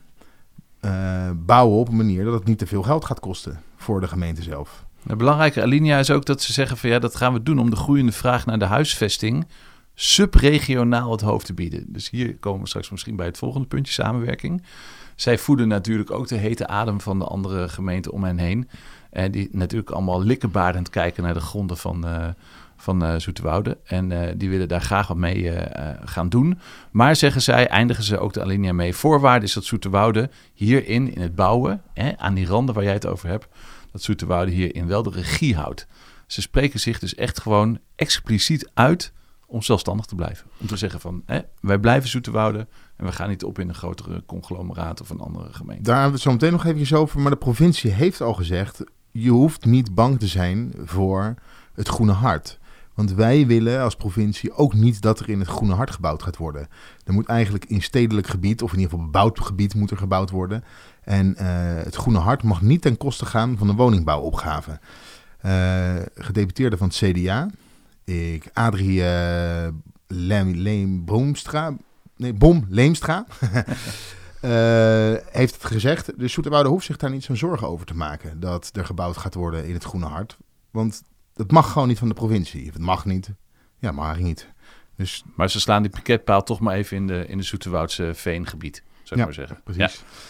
uh, 0.82 1.30
bouwen 1.36 1.78
op 1.80 1.88
een 1.88 1.96
manier 1.96 2.24
dat 2.24 2.34
het 2.34 2.46
niet 2.46 2.58
te 2.58 2.68
veel 2.68 2.84
geld 2.84 3.06
gaat 3.06 3.20
kosten 3.20 3.62
voor 3.76 4.02
de 4.02 4.08
gemeente 4.08 4.42
zelf? 4.42 4.86
De 5.04 5.16
belangrijke 5.16 5.62
alinea 5.62 6.00
is 6.00 6.12
ook 6.12 6.26
dat 6.26 6.42
ze 6.42 6.54
zeggen 6.54 6.78
van 6.78 6.90
ja, 6.90 7.00
dat 7.00 7.16
gaan 7.16 7.34
we 7.34 7.44
doen 7.44 7.60
om 7.60 7.70
de 7.70 7.76
groeiende 7.76 8.12
vraag 8.12 8.46
naar 8.46 8.60
de 8.60 8.66
huisvesting 8.66 9.48
subregionaal 10.00 11.12
het 11.12 11.22
hoofd 11.22 11.46
te 11.46 11.54
bieden. 11.54 11.86
Dus 11.88 12.10
hier 12.10 12.36
komen 12.36 12.62
we 12.62 12.68
straks 12.68 12.90
misschien 12.90 13.16
bij 13.16 13.26
het 13.26 13.38
volgende 13.38 13.68
puntje, 13.68 13.94
samenwerking. 13.94 14.64
Zij 15.16 15.38
voeden 15.38 15.68
natuurlijk 15.68 16.12
ook 16.12 16.28
de 16.28 16.36
hete 16.36 16.68
adem 16.68 17.02
van 17.02 17.20
de 17.20 17.26
andere 17.26 17.70
gemeenten 17.70 18.12
om 18.12 18.24
hen 18.24 18.38
heen. 18.38 18.70
En 19.10 19.32
die 19.32 19.50
natuurlijk 19.52 19.90
allemaal 19.90 20.24
likkenbaardend 20.24 20.90
kijken 20.90 21.24
naar 21.24 21.34
de 21.34 21.40
gronden 21.40 21.78
van, 21.78 22.08
uh, 22.08 22.28
van 22.78 23.04
uh, 23.04 23.14
Zoeterwoude. 23.18 23.78
En 23.84 24.12
uh, 24.12 24.20
die 24.36 24.50
willen 24.50 24.68
daar 24.68 24.82
graag 24.82 25.08
wat 25.08 25.18
mee 25.18 25.44
uh, 25.44 25.62
gaan 26.04 26.30
doen. 26.30 26.60
Maar 26.92 27.16
zeggen 27.16 27.42
zij, 27.42 27.68
eindigen 27.68 28.04
ze 28.04 28.20
ook 28.20 28.34
de 28.34 28.42
alinea 28.42 28.74
mee. 28.74 28.94
Voorwaarde 28.94 29.46
is 29.46 29.54
dat 29.54 29.64
Zoeterwoude 29.64 30.30
hierin, 30.54 31.14
in 31.14 31.22
het 31.22 31.36
bouwen, 31.36 31.82
hè, 31.94 32.18
aan 32.18 32.34
die 32.34 32.48
randen 32.48 32.76
waar 32.76 32.84
jij 32.84 32.94
het 32.94 33.08
over 33.08 33.30
hebt, 33.30 33.48
dat 33.92 34.02
Zoeterwoude 34.02 34.52
hierin 34.52 34.88
wel 34.88 35.04
de 35.04 35.10
regie 35.10 35.56
houdt. 35.56 35.88
Ze 36.28 36.42
spreken 36.42 36.80
zich 36.80 37.00
dus 37.00 37.16
echt 37.16 37.42
gewoon 37.42 37.80
expliciet 37.96 38.70
uit 38.74 39.14
om 39.46 39.62
zelfstandig 39.62 40.06
te 40.06 40.16
blijven. 40.16 40.48
Om 40.58 40.68
te 40.68 40.78
zeggen 40.78 41.00
van, 41.00 41.24
hè, 41.26 41.40
wij 41.62 41.80
blijven 41.80 42.10
Zoeterwoude 42.10 42.68
en 42.96 43.06
we 43.06 43.12
gaan 43.12 43.30
niet 43.30 43.44
op 43.44 43.60
in 43.60 43.70
een 43.70 43.76
grotere 43.76 44.24
conglomeraat 44.26 45.02
of 45.02 45.10
een 45.10 45.20
andere 45.20 45.54
gemeente. 45.54 45.84
Daar 45.84 45.96
hebben 45.96 46.16
we 46.16 46.22
zo 46.22 46.32
meteen 46.32 46.52
nog 46.52 46.66
even 46.66 46.98
over. 46.98 47.20
Maar 47.20 47.32
de 47.32 47.38
provincie 47.38 47.92
heeft 47.92 48.22
al 48.22 48.34
gezegd, 48.34 48.84
je 49.12 49.30
hoeft 49.30 49.66
niet 49.66 49.96
bang 49.96 50.20
te 50.20 50.28
zijn 50.28 50.74
voor 50.86 51.36
het 51.74 51.88
groene 51.88 52.12
hart. 52.12 52.60
Want 52.98 53.14
wij 53.14 53.48
willen 53.48 53.82
als 53.82 53.96
provincie 53.96 54.54
ook 54.54 54.74
niet 54.74 55.02
dat 55.02 55.20
er 55.20 55.30
in 55.30 55.40
het 55.40 55.48
Groene 55.48 55.74
Hart 55.74 55.92
gebouwd 55.92 56.24
gaat 56.24 56.38
worden. 56.38 56.68
Er 57.06 57.14
moet 57.14 57.26
eigenlijk 57.26 57.66
in 57.66 57.82
stedelijk 57.82 58.28
gebied, 58.28 58.62
of 58.62 58.72
in 58.72 58.80
ieder 58.80 58.92
geval 58.92 59.06
bebouwd 59.06 59.40
gebied, 59.40 59.76
moet 59.76 59.92
er 59.92 59.98
gebouwd 59.98 60.30
worden. 60.30 60.64
En 61.04 61.28
uh, 61.28 61.46
het 61.84 61.96
Groene 61.96 62.20
Hart 62.20 62.44
mag 62.44 62.62
niet 62.62 62.82
ten 62.82 62.98
koste 62.98 63.26
gaan 63.26 63.58
van 63.58 63.68
de 63.68 63.74
woningbouwopgave. 63.74 64.80
Uh, 65.46 65.96
gedeputeerde 66.16 66.78
van 66.78 66.88
het 66.88 66.96
CDA, 66.96 67.50
ik, 68.04 68.50
Adrie 68.54 69.04
Leem 70.08 71.06
Boomstra, 71.06 71.74
nee, 72.16 72.34
Bom 72.34 72.66
Leemstra, 72.70 73.26
heeft 75.40 75.54
het 75.54 75.66
gezegd. 75.66 76.20
Dus 76.20 76.34
Zoeterwoude 76.34 76.70
hoeft 76.70 76.86
zich 76.86 76.98
daar 76.98 77.12
niet 77.12 77.24
zo'n 77.24 77.38
zorgen 77.38 77.68
over 77.68 77.86
te 77.86 77.96
maken 77.96 78.40
dat 78.40 78.70
er 78.74 78.86
gebouwd 78.86 79.18
gaat 79.18 79.34
worden 79.34 79.68
in 79.68 79.74
het 79.74 79.84
Groene 79.84 80.06
Hart. 80.06 80.38
Want 80.72 81.04
het 81.38 81.52
mag 81.52 81.72
gewoon 81.72 81.88
niet 81.88 81.98
van 82.00 82.08
de 82.08 82.14
provincie. 82.14 82.66
Het 82.66 82.80
mag 82.80 83.06
niet. 83.06 83.30
Ja, 83.80 83.92
mag 83.92 84.20
niet. 84.20 84.48
Dus... 84.96 85.24
Maar 85.36 85.50
ze 85.50 85.60
slaan 85.60 85.82
die 85.82 85.92
piketpaal 85.92 86.44
toch 86.44 86.60
maar 86.60 86.76
even 86.76 86.98
in 86.98 87.08
de, 87.08 87.26
in 87.28 87.38
de 87.38 87.44
Zoeterwoudse 87.44 88.12
veengebied, 88.14 88.84
zou 89.04 89.10
ik 89.10 89.18
ja, 89.18 89.24
maar 89.24 89.34
zeggen. 89.34 89.62
precies. 89.64 89.82
Ja. 89.82 89.90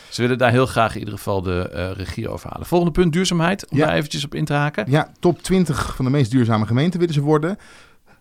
Ze 0.09 0.21
willen 0.21 0.37
daar 0.37 0.51
heel 0.51 0.65
graag 0.65 0.93
in 0.93 0.99
ieder 0.99 1.13
geval 1.13 1.41
de 1.41 1.71
uh, 1.73 1.91
regie 1.91 2.29
over 2.29 2.49
halen. 2.49 2.67
Volgende 2.67 2.93
punt, 2.93 3.13
duurzaamheid. 3.13 3.69
Om 3.69 3.77
Ja. 3.77 3.85
daar 3.85 3.95
eventjes 3.95 4.25
op 4.25 4.35
in 4.35 4.45
te 4.45 4.53
haken. 4.53 4.85
Ja, 4.89 5.11
top 5.19 5.41
20 5.43 5.95
van 5.95 6.05
de 6.05 6.11
meest 6.11 6.31
duurzame 6.31 6.65
gemeenten 6.65 6.99
willen 6.99 7.13
ze 7.15 7.21
worden. 7.21 7.57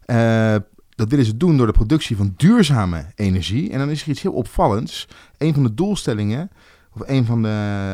Eh, 0.04 0.56
dat 0.94 1.08
willen 1.10 1.24
ze 1.24 1.36
doen 1.36 1.56
door 1.56 1.66
de 1.66 1.72
productie 1.72 2.16
van 2.16 2.34
duurzame 2.36 3.06
energie. 3.14 3.70
En 3.70 3.78
dan 3.78 3.90
is 3.90 4.02
er 4.02 4.08
iets 4.08 4.22
heel 4.22 4.32
opvallends. 4.32 5.08
Een 5.38 5.54
van 5.54 5.62
de 5.62 5.74
doelstellingen, 5.74 6.50
of 6.92 7.02
een 7.08 7.24
van 7.24 7.42
de 7.42 7.48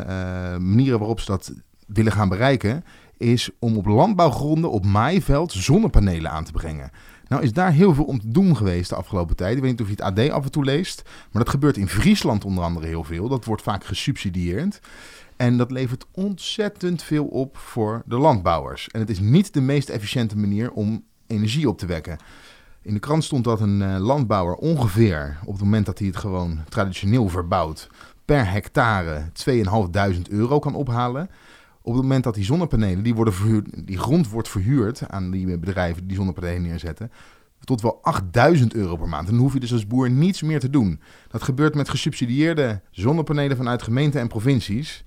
eh, 0.07 0.57
manieren 0.57 0.99
waarop 0.99 1.19
ze 1.19 1.25
dat 1.25 1.53
willen 1.87 2.11
gaan 2.11 2.29
bereiken, 2.29 2.83
is 3.17 3.49
om 3.59 3.77
op 3.77 3.85
landbouwgronden 3.85 4.71
op 4.71 4.85
maaiveld 4.85 5.51
zonnepanelen 5.51 6.31
aan 6.31 6.43
te 6.43 6.51
brengen. 6.51 6.91
Nou 7.27 7.43
is 7.43 7.53
daar 7.53 7.71
heel 7.71 7.93
veel 7.93 8.03
om 8.03 8.19
te 8.19 8.31
doen 8.31 8.57
geweest 8.57 8.89
de 8.89 8.95
afgelopen 8.95 9.35
tijd. 9.35 9.55
Ik 9.55 9.61
weet 9.61 9.71
niet 9.71 9.81
of 9.81 9.87
je 9.87 9.93
het 9.93 10.01
AD 10.01 10.29
af 10.29 10.43
en 10.43 10.51
toe 10.51 10.63
leest, 10.63 11.01
maar 11.31 11.43
dat 11.43 11.51
gebeurt 11.51 11.77
in 11.77 11.87
Friesland 11.87 12.45
onder 12.45 12.63
andere 12.63 12.87
heel 12.87 13.03
veel. 13.03 13.27
Dat 13.27 13.45
wordt 13.45 13.61
vaak 13.61 13.85
gesubsidieerd. 13.85 14.79
En 15.37 15.57
dat 15.57 15.71
levert 15.71 16.05
ontzettend 16.11 17.03
veel 17.03 17.25
op 17.25 17.57
voor 17.57 18.01
de 18.05 18.17
landbouwers. 18.17 18.89
En 18.89 18.99
het 18.99 19.09
is 19.09 19.19
niet 19.19 19.53
de 19.53 19.61
meest 19.61 19.89
efficiënte 19.89 20.37
manier 20.37 20.71
om 20.71 21.03
energie 21.27 21.69
op 21.69 21.77
te 21.77 21.85
wekken. 21.85 22.17
In 22.81 22.93
de 22.93 22.99
krant 22.99 23.23
stond 23.23 23.43
dat 23.43 23.61
een 23.61 23.81
uh, 23.81 23.97
landbouwer 23.99 24.55
ongeveer, 24.55 25.37
op 25.45 25.53
het 25.53 25.63
moment 25.63 25.85
dat 25.85 25.97
hij 25.99 26.07
het 26.07 26.17
gewoon 26.17 26.59
traditioneel 26.69 27.29
verbouwt, 27.29 27.89
per 28.25 28.51
hectare 28.51 29.23
2.500 30.15 30.21
euro 30.29 30.59
kan 30.59 30.75
ophalen. 30.75 31.29
Op 31.85 31.93
het 31.93 32.01
moment 32.01 32.23
dat 32.23 32.33
die 32.33 32.43
zonnepanelen, 32.43 33.03
die, 33.03 33.15
worden 33.15 33.33
verhuurd, 33.33 33.87
die 33.87 33.97
grond 33.97 34.29
wordt 34.29 34.49
verhuurd 34.49 35.09
aan 35.09 35.31
die 35.31 35.57
bedrijven 35.57 36.07
die 36.07 36.15
zonnepanelen 36.15 36.61
neerzetten, 36.61 37.11
tot 37.63 37.81
wel 37.81 37.99
8000 38.01 38.73
euro 38.73 38.95
per 38.95 39.09
maand. 39.09 39.27
En 39.27 39.33
dan 39.33 39.41
hoef 39.41 39.53
je 39.53 39.59
dus 39.59 39.73
als 39.73 39.87
boer 39.87 40.09
niets 40.09 40.41
meer 40.41 40.59
te 40.59 40.69
doen. 40.69 40.99
Dat 41.27 41.43
gebeurt 41.43 41.75
met 41.75 41.89
gesubsidieerde 41.89 42.81
zonnepanelen 42.91 43.57
vanuit 43.57 43.81
gemeenten 43.81 44.21
en 44.21 44.27
provincies. 44.27 45.03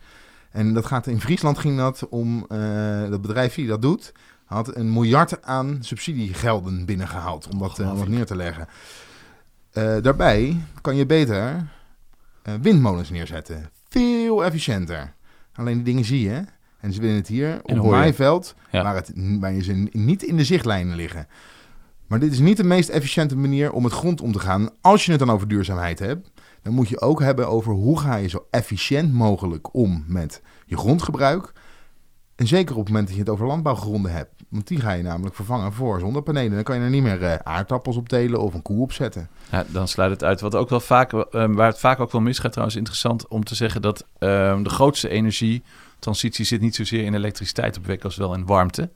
En 0.50 0.75
dat 0.75 0.87
gaat 0.87 1.06
in 1.06 1.21
Friesland 1.21 1.59
ging 1.59 1.76
dat 1.76 2.09
om 2.09 2.47
uh, 2.49 3.09
dat 3.11 3.23
bedrijf 3.23 3.54
die 3.54 3.66
dat 3.66 3.83
doet, 3.83 4.12
had 4.45 4.76
een 4.76 4.92
miljard 4.92 5.42
aan 5.42 5.78
subsidiegelden 5.80 6.85
binnengehaald 6.85 7.49
om 7.52 7.59
dat, 7.59 7.78
uh, 7.78 7.90
om 7.92 7.99
dat 7.99 8.09
neer 8.09 8.26
te 8.26 8.37
leggen. 8.37 8.68
Uh, 9.73 9.97
daarbij 10.02 10.61
kan 10.80 10.97
je 10.97 11.06
beter 11.06 11.68
windmolens 12.61 13.11
neerzetten. 13.11 13.71
Veel 13.88 14.45
efficiënter. 14.45 15.14
Alleen 15.52 15.75
die 15.75 15.85
dingen 15.85 16.04
zie 16.04 16.21
je. 16.21 16.45
En 16.87 16.93
ze 16.93 17.00
willen 17.00 17.16
het 17.16 17.28
hier 17.28 17.61
op 17.62 17.90
maaiveld, 17.90 18.55
ja. 18.71 18.83
waar, 18.83 18.95
het, 18.95 19.12
waar 19.40 19.52
je 19.52 19.62
ze 19.62 19.88
niet 19.93 20.23
in 20.23 20.37
de 20.37 20.45
zichtlijnen 20.45 20.97
liggen. 20.97 21.26
Maar 22.07 22.19
dit 22.19 22.33
is 22.33 22.38
niet 22.38 22.57
de 22.57 22.64
meest 22.64 22.88
efficiënte 22.88 23.37
manier 23.37 23.73
om 23.73 23.85
het 23.85 23.93
grond 23.93 24.21
om 24.21 24.33
te 24.33 24.38
gaan. 24.38 24.69
Als 24.81 25.05
je 25.05 25.11
het 25.11 25.21
dan 25.21 25.31
over 25.31 25.49
duurzaamheid 25.49 25.99
hebt, 25.99 26.31
dan 26.62 26.73
moet 26.73 26.88
je 26.88 27.00
ook 27.00 27.21
hebben 27.21 27.49
over 27.49 27.73
hoe 27.73 28.00
ga 28.00 28.16
je 28.16 28.28
zo 28.28 28.47
efficiënt 28.50 29.12
mogelijk 29.12 29.75
om 29.75 30.05
met 30.07 30.43
je 30.66 30.76
grondgebruik. 30.76 31.52
En 32.37 32.47
zeker 32.47 32.75
op 32.75 32.81
het 32.81 32.88
moment 32.88 33.07
dat 33.07 33.16
je 33.16 33.23
het 33.23 33.31
over 33.31 33.47
landbouwgronden 33.47 34.12
hebt. 34.12 34.35
Want 34.49 34.66
die 34.66 34.81
ga 34.81 34.93
je 34.93 35.02
namelijk 35.02 35.35
vervangen 35.35 35.73
voor 35.73 36.00
zonnepanelen. 36.00 36.55
Dan 36.55 36.62
kan 36.62 36.76
je 36.76 36.83
er 36.83 36.90
niet 36.90 37.02
meer 37.02 37.23
eh, 37.23 37.35
aardappels 37.35 37.97
op 37.97 38.09
telen 38.09 38.40
of 38.40 38.55
een 38.55 38.62
koe 38.62 38.83
op 38.83 38.93
zetten. 38.93 39.28
Ja, 39.50 39.64
dan 39.69 39.88
sluit 39.88 40.11
het 40.11 40.25
uit. 40.25 40.40
Wat 40.40 40.55
ook 40.55 40.69
wel 40.69 40.81
vaak, 40.81 41.12
eh, 41.12 41.47
waar 41.49 41.69
het 41.69 41.78
vaak 41.78 42.00
ook 42.00 42.12
wel 42.12 42.21
misgaat 42.21 42.50
trouwens, 42.50 42.78
interessant 42.78 43.28
om 43.28 43.45
te 43.45 43.55
zeggen 43.55 43.83
dat 43.83 44.07
eh, 44.19 44.62
de 44.62 44.71
grootste 44.71 45.09
energietransitie 46.07 46.45
zit 46.45 46.61
niet 46.61 46.75
zozeer 46.75 47.05
in 47.05 47.15
elektriciteit 47.15 47.77
opwekken 47.77 48.05
als 48.05 48.17
wel 48.17 48.35
in 48.35 48.47
warmte. 48.47 48.91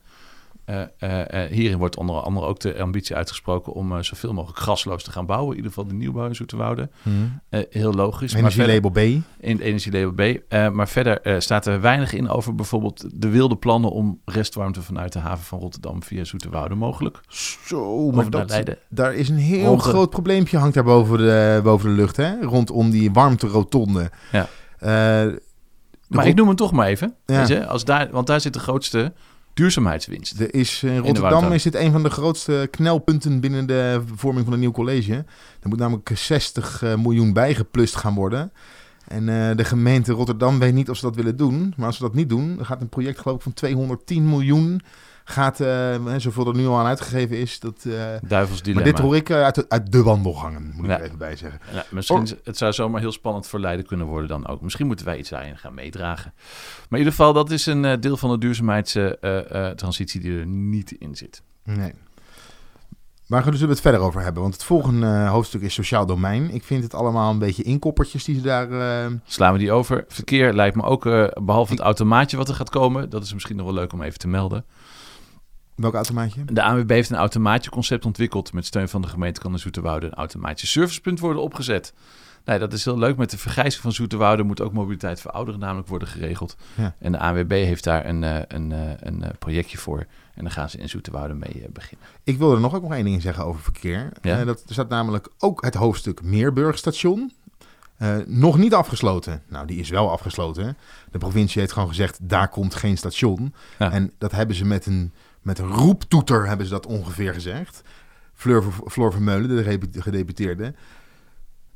Uh, 0.67 0.81
uh, 1.01 1.43
hierin 1.51 1.79
wordt 1.79 1.97
onder 1.97 2.17
andere 2.21 2.47
ook 2.47 2.61
de 2.61 2.81
ambitie 2.81 3.17
uitgesproken 3.17 3.73
om 3.73 3.93
uh, 3.93 4.03
zoveel 4.03 4.33
mogelijk 4.33 4.59
gasloos 4.59 5.05
te 5.05 5.11
gaan 5.11 5.27
bouwen. 5.27 5.51
In 5.51 5.57
ieder 5.57 5.73
geval 5.73 5.89
de 5.89 5.95
nieuwbouw 5.95 6.27
in 6.27 6.35
Zoeterwoude. 6.35 6.89
Mm. 7.03 7.41
heel 7.71 7.93
logisch. 7.93 8.33
Energielabel 8.33 8.91
B. 8.91 8.99
In 8.99 9.25
het 9.41 9.61
energielabel 9.61 10.13
B. 10.13 10.53
maar 10.73 10.89
verder 10.89 11.43
staat 11.43 11.67
er 11.67 11.81
weinig 11.81 12.13
in 12.13 12.29
over 12.29 12.55
bijvoorbeeld 12.55 13.05
de 13.15 13.29
wilde 13.29 13.57
plannen 13.57 13.91
om 13.91 14.21
restwarmte 14.25 14.83
vanuit 14.83 15.13
de 15.13 15.19
haven 15.19 15.45
van 15.45 15.59
Rotterdam 15.59 16.03
via 16.03 16.25
Zoeterwoude 16.25 16.75
mogelijk. 16.75 17.21
Zo, 17.67 18.11
maar 18.11 18.31
dat, 18.31 18.77
daar 18.89 19.15
is 19.15 19.29
een 19.29 19.37
heel 19.37 19.77
groot 19.77 20.11
probleempje 20.11 20.59
hangt 20.59 20.75
daar 20.75 20.85
boven 20.85 21.19
de, 21.19 21.61
boven 21.63 21.89
de 21.89 21.95
lucht, 21.95 22.17
hè? 22.17 22.41
Rondom 22.41 22.91
die 22.91 23.13
warmterotonde. 23.13 24.11
Ja. 24.33 24.49
Maar 26.17 26.27
ik 26.27 26.35
noem 26.35 26.47
hem 26.47 26.57
toch 26.57 26.73
maar 26.73 26.87
even. 26.87 27.15
Ja. 27.27 27.39
Weet 27.39 27.49
je? 27.49 27.67
Als 27.67 27.85
daar, 27.85 28.11
want 28.11 28.27
daar 28.27 28.41
zit 28.41 28.53
de 28.53 28.59
grootste 28.59 29.13
duurzaamheidswinst. 29.55 30.41
Er 30.41 30.55
is, 30.55 30.83
in 30.83 30.99
Rotterdam 30.99 31.53
is 31.53 31.63
dit 31.63 31.75
een 31.75 31.93
van 31.93 32.03
de 32.03 32.11
grootste 32.11 32.69
knelpunten 32.71 33.41
binnen 33.41 33.67
de 33.67 34.03
vorming 34.15 34.45
van 34.45 34.55
een 34.55 34.61
nieuw 34.61 34.71
college. 34.71 35.15
Er 35.61 35.69
moet 35.69 35.79
namelijk 35.79 36.11
60 36.15 36.83
uh, 36.83 36.95
miljoen 36.95 37.33
bijgeplust 37.33 37.97
gaan 37.97 38.15
worden. 38.15 38.53
En 39.09 39.29
uh, 39.29 39.57
de 39.57 39.65
gemeente 39.65 40.13
Rotterdam 40.13 40.59
weet 40.59 40.75
niet 40.75 40.91
of 40.91 40.97
ze 40.97 41.05
dat 41.05 41.17
willen 41.17 41.37
doen. 41.37 41.75
Maar 41.77 41.87
als 41.87 41.97
ze 41.97 42.03
dat 42.03 42.15
niet 42.15 42.29
doen, 42.29 42.57
dan 42.57 42.67
gaat 42.67 42.81
een 42.81 42.89
project 42.89 43.21
geloof 43.21 43.37
ik 43.37 43.43
van 43.43 43.53
210 43.53 44.29
miljoen 44.29 44.81
gaat, 45.25 45.61
uh, 45.61 45.95
zoveel 46.17 46.47
er 46.47 46.55
nu 46.55 46.67
al 46.67 46.79
aan 46.79 46.87
uitgegeven 46.87 47.37
is, 47.37 47.61
dat... 47.61 47.85
Uh, 47.87 48.05
Duivels 48.23 48.63
dilemma. 48.63 48.85
Maar 48.85 48.93
dit 48.93 49.03
hoor 49.03 49.17
ik 49.17 49.31
uit, 49.31 49.55
de, 49.55 49.65
uit 49.69 49.93
de 49.93 50.03
wandelgangen, 50.03 50.73
moet 50.77 50.85
ik 50.85 50.91
er 50.91 51.03
even 51.03 51.19
bij 51.19 51.37
zeggen. 51.37 51.61
Ja, 51.73 51.85
misschien, 51.91 52.23
oh. 52.23 52.29
het 52.45 52.57
zou 52.57 52.73
zomaar 52.73 53.01
heel 53.01 53.13
spannend 53.13 53.47
voor 53.47 53.61
Leiden 53.61 53.87
kunnen 53.87 54.07
worden 54.07 54.29
dan 54.29 54.47
ook. 54.47 54.61
Misschien 54.61 54.87
moeten 54.87 55.07
wij 55.07 55.19
iets 55.19 55.31
daarin 55.31 55.59
gaan 55.59 55.75
meedragen. 55.75 56.33
Maar 56.35 56.99
in 56.99 57.05
ieder 57.05 57.13
geval, 57.13 57.33
dat 57.33 57.51
is 57.51 57.67
een 57.67 58.01
deel 58.01 58.17
van 58.17 58.31
de 58.31 58.39
duurzaamheidstransitie 58.39 60.21
die 60.21 60.39
er 60.39 60.47
niet 60.47 60.91
in 60.91 61.17
zit. 61.17 61.43
Nee. 61.65 61.93
Waar 63.27 63.43
zullen 63.43 63.61
we 63.61 63.67
het 63.67 63.81
verder 63.81 64.01
over 64.01 64.23
hebben? 64.23 64.43
Want 64.43 64.55
het 64.55 64.65
volgende 64.65 65.27
hoofdstuk 65.27 65.63
is 65.63 65.75
sociaal 65.75 66.07
domein. 66.07 66.51
Ik 66.51 66.65
vind 66.65 66.83
het 66.83 66.95
allemaal 66.95 67.31
een 67.31 67.39
beetje 67.39 67.63
inkoppertjes 67.63 68.25
die 68.25 68.35
ze 68.35 68.41
daar... 68.41 68.71
Uh... 68.71 69.07
Slaan 69.25 69.53
we 69.53 69.59
die 69.59 69.73
over. 69.73 70.05
Verkeer 70.09 70.53
lijkt 70.53 70.77
me 70.77 70.83
ook, 70.83 71.07
uh, 71.07 71.27
behalve 71.43 71.73
het 71.73 71.81
automaatje 71.81 72.37
wat 72.37 72.49
er 72.49 72.55
gaat 72.55 72.71
komen... 72.71 73.11
dat 73.11 73.23
is 73.23 73.33
misschien 73.33 73.57
nog 73.57 73.65
wel 73.65 73.75
leuk 73.75 73.93
om 73.93 74.03
even 74.03 74.19
te 74.19 74.29
melden... 74.29 74.65
Welk 75.81 75.95
automaatje? 75.95 76.45
De 76.45 76.63
ANWB 76.63 76.91
heeft 76.91 77.11
een 77.11 77.17
automaatje 77.17 77.71
concept 77.71 78.05
ontwikkeld. 78.05 78.53
Met 78.53 78.67
steun 78.67 78.89
van 78.89 79.03
de 79.03 79.09
gemeente 79.09 79.41
kan 79.41 79.53
in 79.53 79.59
Zoeterwoude 79.59 80.07
een 80.07 80.15
automaatje 80.15 80.67
servicepunt 80.67 81.21
worden 81.21 81.43
opgezet. 81.43 81.93
Nee, 82.45 82.59
dat 82.59 82.73
is 82.73 82.85
heel 82.85 82.99
leuk. 82.99 83.17
Met 83.17 83.31
de 83.31 83.39
vergrijzing 83.39 83.83
van 83.83 83.93
Zoeterwoude 83.93 84.43
moet 84.43 84.61
ook 84.61 84.73
mobiliteit 84.73 85.21
voor 85.21 85.31
ouderen 85.31 85.61
namelijk 85.61 85.89
worden 85.89 86.09
geregeld. 86.09 86.57
Ja. 86.75 86.95
En 86.99 87.13
de 87.13 87.19
ANWB 87.19 87.51
heeft 87.51 87.85
daar 87.85 88.07
een, 88.07 88.25
eh, 88.25 88.37
een, 88.37 88.71
een, 88.71 88.73
eh, 88.73 88.91
een 89.01 89.39
projectje 89.39 89.79
voor. 89.79 89.99
En 90.35 90.43
dan 90.43 90.51
gaan 90.51 90.71
ze 90.71 90.79
in 90.79 90.89
Zoeterwoude 90.89 91.35
mee 91.35 91.63
eh, 91.63 91.73
beginnen. 91.73 92.07
Ik 92.25 92.39
wil 92.39 92.53
er 92.53 92.61
nog 92.61 92.75
ook 92.75 92.83
nog 92.83 92.93
één 92.93 93.05
ding 93.05 93.23
zeggen 93.23 93.45
over 93.45 93.63
verkeer. 93.63 94.13
Ja? 94.23 94.45
dat, 94.45 94.63
er 94.67 94.73
staat 94.73 94.89
namelijk 94.89 95.29
ook 95.39 95.65
het 95.65 95.75
hoofdstuk 95.75 96.23
Meerburgstation. 96.23 97.33
Uh, 97.99 98.17
nog 98.27 98.59
niet 98.59 98.75
afgesloten. 98.75 99.43
Nou, 99.49 99.67
die 99.67 99.81
is 99.81 99.89
wel 99.89 100.11
afgesloten. 100.11 100.77
De 101.11 101.19
provincie 101.19 101.61
heeft 101.61 101.73
gewoon 101.73 101.89
gezegd, 101.89 102.19
daar 102.23 102.49
komt 102.49 102.75
geen 102.75 102.97
station. 102.97 103.55
Ja. 103.79 103.93
En 103.93 104.13
dat 104.19 104.33
hebben 104.33 104.57
ze 104.57 104.65
met 104.65 104.87
een 104.87 105.13
met 105.43 105.59
roeptoeter 105.59 106.47
hebben 106.47 106.67
ze 106.67 106.73
dat 106.73 106.87
ongeveer 106.87 107.33
gezegd. 107.33 107.83
Fleur, 108.35 108.63
Floor 108.87 109.13
Vermeulen, 109.13 109.49
de 109.93 110.01
gedeputeerde. 110.01 110.75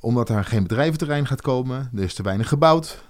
Omdat 0.01 0.29
er 0.29 0.45
geen 0.45 0.63
bedrijventerrein 0.63 1.27
gaat 1.27 1.43
komen, 1.43 1.91
er 1.95 2.03
is 2.03 2.15
te 2.15 2.23
weinig 2.23 2.49
gebouwd. 2.49 3.05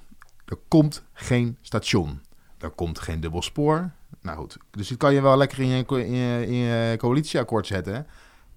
Er 0.45 0.59
komt 0.69 1.05
geen 1.13 1.59
station. 1.61 2.21
Er 2.59 2.71
komt 2.71 2.99
geen 2.99 3.21
dubbel 3.21 3.43
spoor. 3.43 3.91
Nou 4.23 4.39
goed, 4.39 4.57
dus 4.71 4.89
dit 4.89 4.99
kan 4.99 5.15
je 5.15 5.21
wel 5.21 5.37
lekker 5.37 5.59
in 5.59 5.67
je, 5.67 6.07
in 6.47 6.55
je, 6.55 6.95
coalitieakkoord 6.99 7.67
zetten. 7.67 8.07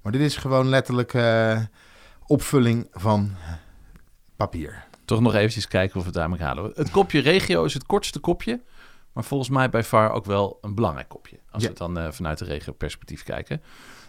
Maar 0.01 0.12
dit 0.12 0.22
is 0.22 0.38
gewoon 0.38 0.68
letterlijk 0.68 1.13
uh, 1.13 1.60
opvulling 2.25 2.88
van 2.92 3.36
papier. 4.36 4.86
Toch 5.06 5.22
nog 5.22 5.34
eventjes 5.36 5.68
kijken 5.68 5.96
of 5.96 6.01
we 6.01 6.08
het 6.08 6.18
daarmee 6.18 6.39
halen. 6.39 6.72
Het 6.75 6.92
kopje 6.92 7.20
regio 7.20 7.63
is 7.63 7.74
het 7.74 7.86
kortste 7.86 8.20
kopje. 8.20 8.62
Maar 9.18 9.26
volgens 9.26 9.50
mij 9.50 9.70
bij 9.70 9.84
VAR 9.84 10.12
ook 10.12 10.26
wel 10.26 10.58
een 10.62 10.76
belangrijk 10.76 11.10
kopje. 11.10 11.40
Als 11.52 11.64
we 11.64 11.70
het 11.70 11.78
dan 11.78 11.98
uh, 11.98 12.12
vanuit 12.12 12.38
de 12.38 12.46
regio-perspectief 12.46 13.24
kijken. 13.24 13.62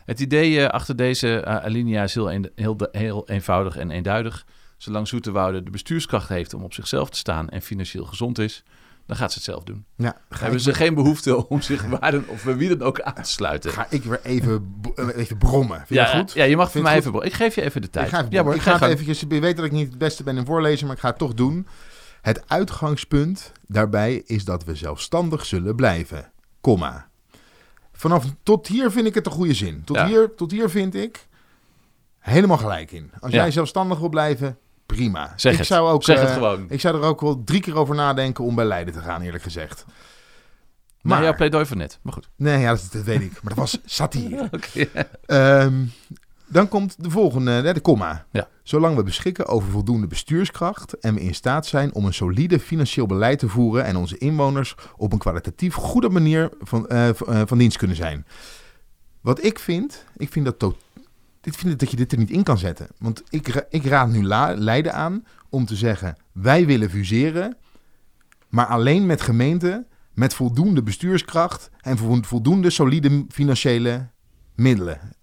Het 0.04 0.20
idee 0.20 0.50
uh, 0.50 0.66
achter 0.66 0.96
deze 0.96 1.44
uh, 1.46 1.56
alinea 1.56 2.02
is 2.02 2.14
heel, 2.14 2.32
een, 2.32 2.50
heel, 2.54 2.76
heel 2.92 3.28
eenvoudig 3.28 3.76
en 3.76 3.90
eenduidig. 3.90 4.46
Zolang 4.76 5.08
Zoeterwoude 5.08 5.62
de 5.62 5.70
bestuurskracht 5.70 6.28
heeft 6.28 6.54
om 6.54 6.62
op 6.62 6.74
zichzelf 6.74 7.10
te 7.10 7.16
staan 7.16 7.48
en 7.48 7.62
financieel 7.62 8.04
gezond 8.04 8.38
is, 8.38 8.64
dan 9.06 9.16
gaat 9.16 9.32
ze 9.32 9.36
het 9.36 9.46
zelf 9.46 9.64
doen. 9.64 9.84
Ja, 9.96 10.16
hebben 10.28 10.60
ze 10.60 10.74
geen 10.74 10.94
behoefte 10.94 11.48
om 11.48 11.60
zich 11.60 11.84
waarden 11.84 12.28
of 12.28 12.42
wie 12.42 12.68
dan 12.68 12.82
ook 12.82 13.00
aan 13.00 13.22
te 13.22 13.30
sluiten. 13.30 13.70
Ga 13.70 13.86
ik 13.90 14.04
weer 14.04 14.20
even, 14.22 14.82
even 15.14 15.38
brommen. 15.38 15.76
Vind 15.76 16.00
ja, 16.00 16.10
je 16.10 16.18
goed? 16.18 16.32
Ja, 16.32 16.44
je 16.44 16.56
mag 16.56 16.70
voor 16.70 16.82
mij 16.82 16.96
even 16.96 17.10
brommen. 17.10 17.30
Ik 17.30 17.36
geef 17.36 17.54
je 17.54 17.62
even 17.62 17.80
de 17.80 17.90
tijd. 17.90 18.06
Ik 18.06 18.12
ga, 18.12 18.18
even, 18.18 18.32
ja, 18.32 18.52
ik 18.52 18.60
ga, 18.60 18.78
ga 18.78 18.88
even, 18.88 19.28
je 19.28 19.40
weet 19.40 19.56
dat 19.56 19.64
ik 19.64 19.72
niet 19.72 19.88
het 19.88 19.98
beste 19.98 20.22
ben 20.22 20.36
in 20.36 20.46
voorlezen, 20.46 20.86
maar 20.86 20.96
ik 20.96 21.02
ga 21.02 21.08
het 21.08 21.18
toch 21.18 21.34
doen. 21.34 21.66
Het 22.20 22.48
uitgangspunt 22.48 23.52
daarbij 23.66 24.22
is 24.26 24.44
dat 24.44 24.64
we 24.64 24.74
zelfstandig 24.74 25.44
zullen 25.44 25.76
blijven. 25.76 26.32
Komma. 26.60 27.08
Vanaf 27.92 28.24
tot 28.42 28.66
hier 28.66 28.90
vind 28.90 29.06
ik 29.06 29.14
het 29.14 29.26
een 29.26 29.32
goede 29.32 29.54
zin. 29.54 29.84
Tot, 29.84 30.00
hier, 30.00 30.34
tot 30.34 30.50
hier 30.50 30.70
vind 30.70 30.94
ik 30.94 31.26
helemaal 32.18 32.58
gelijk 32.58 32.92
in. 32.92 33.10
Als 33.20 33.32
jij 33.32 33.50
zelfstandig 33.50 33.98
wil 33.98 34.08
blijven, 34.08 34.58
prima. 34.86 35.32
Zeg 35.36 35.52
ik 35.52 35.58
het. 35.58 35.66
Zou 35.66 35.90
ook, 35.90 36.04
zeg 36.04 36.20
het 36.20 36.28
eh, 36.28 36.34
gewoon. 36.34 36.66
Ik 36.68 36.80
zou 36.80 36.96
er 36.96 37.02
ook 37.02 37.20
wel 37.20 37.44
drie 37.44 37.60
keer 37.60 37.76
over 37.76 37.94
nadenken 37.94 38.44
om 38.44 38.54
bij 38.54 38.64
Leiden 38.64 38.94
te 38.94 39.00
gaan, 39.00 39.22
eerlijk 39.22 39.42
gezegd. 39.42 39.84
Maar 41.00 41.22
jouw 41.22 41.34
pleidooi 41.34 41.66
van 41.66 41.76
net, 41.76 41.98
maar 42.02 42.12
goed. 42.12 42.28
Nee, 42.36 42.58
ja, 42.58 42.70
dat, 42.70 43.02
weet 43.04 43.20
ik. 43.20 43.32
Maar 43.42 43.54
dat 43.54 43.56
was 43.58 43.78
satire. 43.84 44.48
okay. 44.56 44.88
um, 45.62 45.92
dan 46.48 46.68
komt 46.68 47.02
de 47.02 47.10
volgende, 47.10 47.72
de 47.72 47.80
komma. 47.80 48.26
Ja. 48.30 48.48
Zolang 48.62 48.96
we 48.96 49.02
beschikken 49.02 49.46
over 49.46 49.70
voldoende 49.70 50.06
bestuurskracht 50.06 50.98
en 50.98 51.14
we 51.14 51.20
in 51.20 51.34
staat 51.34 51.66
zijn 51.66 51.94
om 51.94 52.04
een 52.04 52.14
solide 52.14 52.60
financieel 52.60 53.06
beleid 53.06 53.38
te 53.38 53.48
voeren 53.48 53.84
en 53.84 53.96
onze 53.96 54.18
inwoners 54.18 54.74
op 54.96 55.12
een 55.12 55.18
kwalitatief 55.18 55.74
goede 55.74 56.08
manier 56.08 56.50
van, 56.60 56.86
uh, 56.92 57.08
van 57.44 57.58
dienst 57.58 57.76
kunnen 57.76 57.96
zijn. 57.96 58.26
Wat 59.20 59.44
ik 59.44 59.58
vind, 59.58 60.04
ik 60.16 60.32
vind 60.32 60.44
dat, 60.44 60.74
dit 61.40 61.56
vind 61.56 61.78
dat 61.78 61.90
je 61.90 61.96
dit 61.96 62.12
er 62.12 62.18
niet 62.18 62.30
in 62.30 62.42
kan 62.42 62.58
zetten. 62.58 62.88
Want 62.98 63.22
ik, 63.28 63.66
ik 63.70 63.84
raad 63.84 64.08
nu 64.08 64.22
Leiden 64.22 64.94
aan 64.94 65.24
om 65.50 65.66
te 65.66 65.76
zeggen, 65.76 66.16
wij 66.32 66.66
willen 66.66 66.90
fuseren, 66.90 67.56
maar 68.48 68.66
alleen 68.66 69.06
met 69.06 69.20
gemeenten 69.20 69.86
met 70.14 70.34
voldoende 70.34 70.82
bestuurskracht 70.82 71.70
en 71.80 72.24
voldoende 72.24 72.70
solide 72.70 73.24
financiële 73.28 74.08
middelen. 74.54 75.16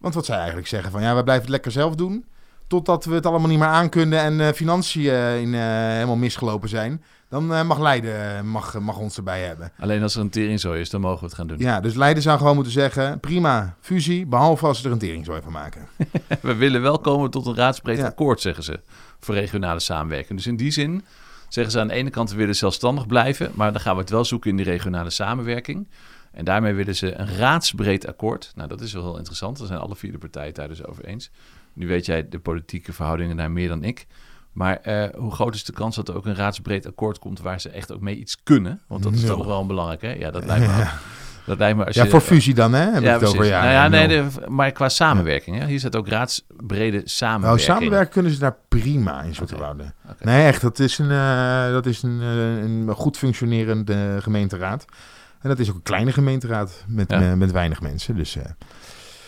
Want 0.00 0.14
wat 0.14 0.24
zij 0.24 0.36
eigenlijk 0.36 0.66
zeggen 0.66 0.90
van 0.90 1.02
ja, 1.02 1.16
we 1.16 1.22
blijven 1.22 1.44
het 1.44 1.52
lekker 1.52 1.72
zelf 1.72 1.94
doen. 1.94 2.24
Totdat 2.66 3.04
we 3.04 3.14
het 3.14 3.26
allemaal 3.26 3.48
niet 3.48 3.58
meer 3.58 3.68
aankunnen 3.68 4.18
en 4.18 4.40
uh, 4.40 4.48
financiën 4.48 5.02
uh, 5.02 5.40
in, 5.40 5.52
uh, 5.52 5.60
helemaal 5.60 6.16
misgelopen 6.16 6.68
zijn. 6.68 7.02
Dan 7.28 7.66
mag 7.66 7.78
Leiden 7.78 8.46
mag, 8.46 8.78
mag 8.78 8.98
ons 8.98 9.16
erbij 9.16 9.42
hebben. 9.42 9.72
Alleen 9.78 10.02
als 10.02 10.14
er 10.14 10.20
een 10.20 10.30
teringzooi 10.30 10.80
is, 10.80 10.90
dan 10.90 11.00
mogen 11.00 11.18
we 11.20 11.24
het 11.24 11.34
gaan 11.34 11.46
doen. 11.46 11.58
Ja, 11.58 11.80
dus 11.80 11.94
Leiden 11.94 12.22
zou 12.22 12.38
gewoon 12.38 12.54
moeten 12.54 12.72
zeggen... 12.72 13.20
prima, 13.20 13.76
fusie, 13.80 14.26
behalve 14.26 14.66
als 14.66 14.80
ze 14.80 14.86
er 14.86 14.92
een 14.92 14.98
teringzooi 14.98 15.40
van 15.42 15.52
maken. 15.52 15.88
we 16.42 16.54
willen 16.54 16.82
wel 16.82 16.98
komen 16.98 17.30
tot 17.30 17.46
een 17.46 17.54
raadsbreed 17.54 18.02
akkoord, 18.02 18.40
zeggen 18.40 18.64
ze. 18.64 18.80
Voor 19.20 19.34
regionale 19.34 19.80
samenwerking. 19.80 20.38
Dus 20.38 20.46
in 20.46 20.56
die 20.56 20.70
zin 20.70 21.04
zeggen 21.48 21.72
ze 21.72 21.80
aan 21.80 21.88
de 21.88 21.94
ene 21.94 22.10
kant... 22.10 22.30
we 22.30 22.36
willen 22.36 22.56
zelfstandig 22.56 23.06
blijven... 23.06 23.50
maar 23.54 23.72
dan 23.72 23.80
gaan 23.80 23.94
we 23.94 24.00
het 24.00 24.10
wel 24.10 24.24
zoeken 24.24 24.50
in 24.50 24.56
die 24.56 24.64
regionale 24.64 25.10
samenwerking... 25.10 25.88
En 26.32 26.44
daarmee 26.44 26.74
willen 26.74 26.96
ze 26.96 27.18
een 27.18 27.36
raadsbreed 27.36 28.06
akkoord. 28.06 28.52
Nou, 28.54 28.68
dat 28.68 28.80
is 28.80 28.92
wel 28.92 29.02
heel 29.02 29.16
interessant. 29.16 29.58
Daar 29.58 29.66
zijn 29.66 29.78
alle 29.78 29.96
vier 29.96 30.12
de 30.12 30.18
partijen 30.18 30.54
daar 30.54 30.68
dus 30.68 30.84
over 30.84 31.04
eens. 31.04 31.30
Nu 31.72 31.86
weet 31.86 32.06
jij 32.06 32.28
de 32.28 32.38
politieke 32.38 32.92
verhoudingen 32.92 33.36
daar 33.36 33.50
meer 33.50 33.68
dan 33.68 33.84
ik. 33.84 34.06
Maar 34.52 34.80
uh, 34.84 35.04
hoe 35.16 35.32
groot 35.32 35.54
is 35.54 35.64
de 35.64 35.72
kans 35.72 35.96
dat 35.96 36.08
er 36.08 36.16
ook 36.16 36.26
een 36.26 36.34
raadsbreed 36.34 36.86
akkoord 36.86 37.18
komt 37.18 37.40
waar 37.40 37.60
ze 37.60 37.68
echt 37.68 37.92
ook 37.92 38.00
mee 38.00 38.16
iets 38.16 38.42
kunnen? 38.42 38.80
Want 38.86 39.02
dat 39.02 39.12
is 39.12 39.24
toch 39.24 39.46
wel 39.46 39.60
een 39.60 39.66
belangrijk, 39.66 40.02
hè? 40.02 40.12
Ja, 40.12 40.30
dat 40.30 40.44
lijkt 40.44 40.66
me. 40.66 40.72
Ja. 40.78 40.92
Dat 41.50 41.58
lijkt 41.58 41.76
me 41.76 41.84
als 41.84 41.94
ja, 41.94 42.06
voor 42.06 42.20
fusie 42.20 42.54
dan, 42.54 42.72
hè? 42.72 42.90
Heb 42.90 43.02
ja, 43.02 43.12
het 43.12 43.24
over, 43.24 43.44
ja, 43.44 43.60
nou 43.60 43.72
ja, 43.72 43.88
nee, 43.88 44.08
de, 44.08 44.26
maar 44.48 44.72
qua 44.72 44.88
samenwerking. 44.88 45.58
Hè? 45.58 45.66
Hier 45.66 45.80
zit 45.80 45.96
ook 45.96 46.08
raadsbrede 46.08 47.02
samenwerking. 47.04 47.66
Nou, 47.66 47.78
samenwerken 47.78 48.12
kunnen 48.12 48.32
ze 48.32 48.38
daar 48.38 48.56
prima 48.68 49.22
in 49.22 49.34
soort 49.34 49.54
okay. 49.54 49.70
okay. 49.70 49.92
Nee, 50.18 50.46
echt. 50.46 50.60
Dat 50.60 50.78
is 50.78 50.98
een, 50.98 51.10
uh, 51.10 51.70
dat 51.70 51.86
is 51.86 52.02
een, 52.02 52.20
uh, 52.20 52.62
een 52.62 52.88
goed 52.94 53.16
functionerende 53.16 54.16
gemeenteraad. 54.20 54.84
En 55.40 55.48
dat 55.48 55.58
is 55.58 55.68
ook 55.68 55.74
een 55.74 55.82
kleine 55.82 56.12
gemeenteraad 56.12 56.84
met, 56.86 57.10
ja. 57.10 57.36
met 57.36 57.52
weinig 57.52 57.80
mensen. 57.80 58.16
Dus, 58.16 58.36
uh... 58.36 58.42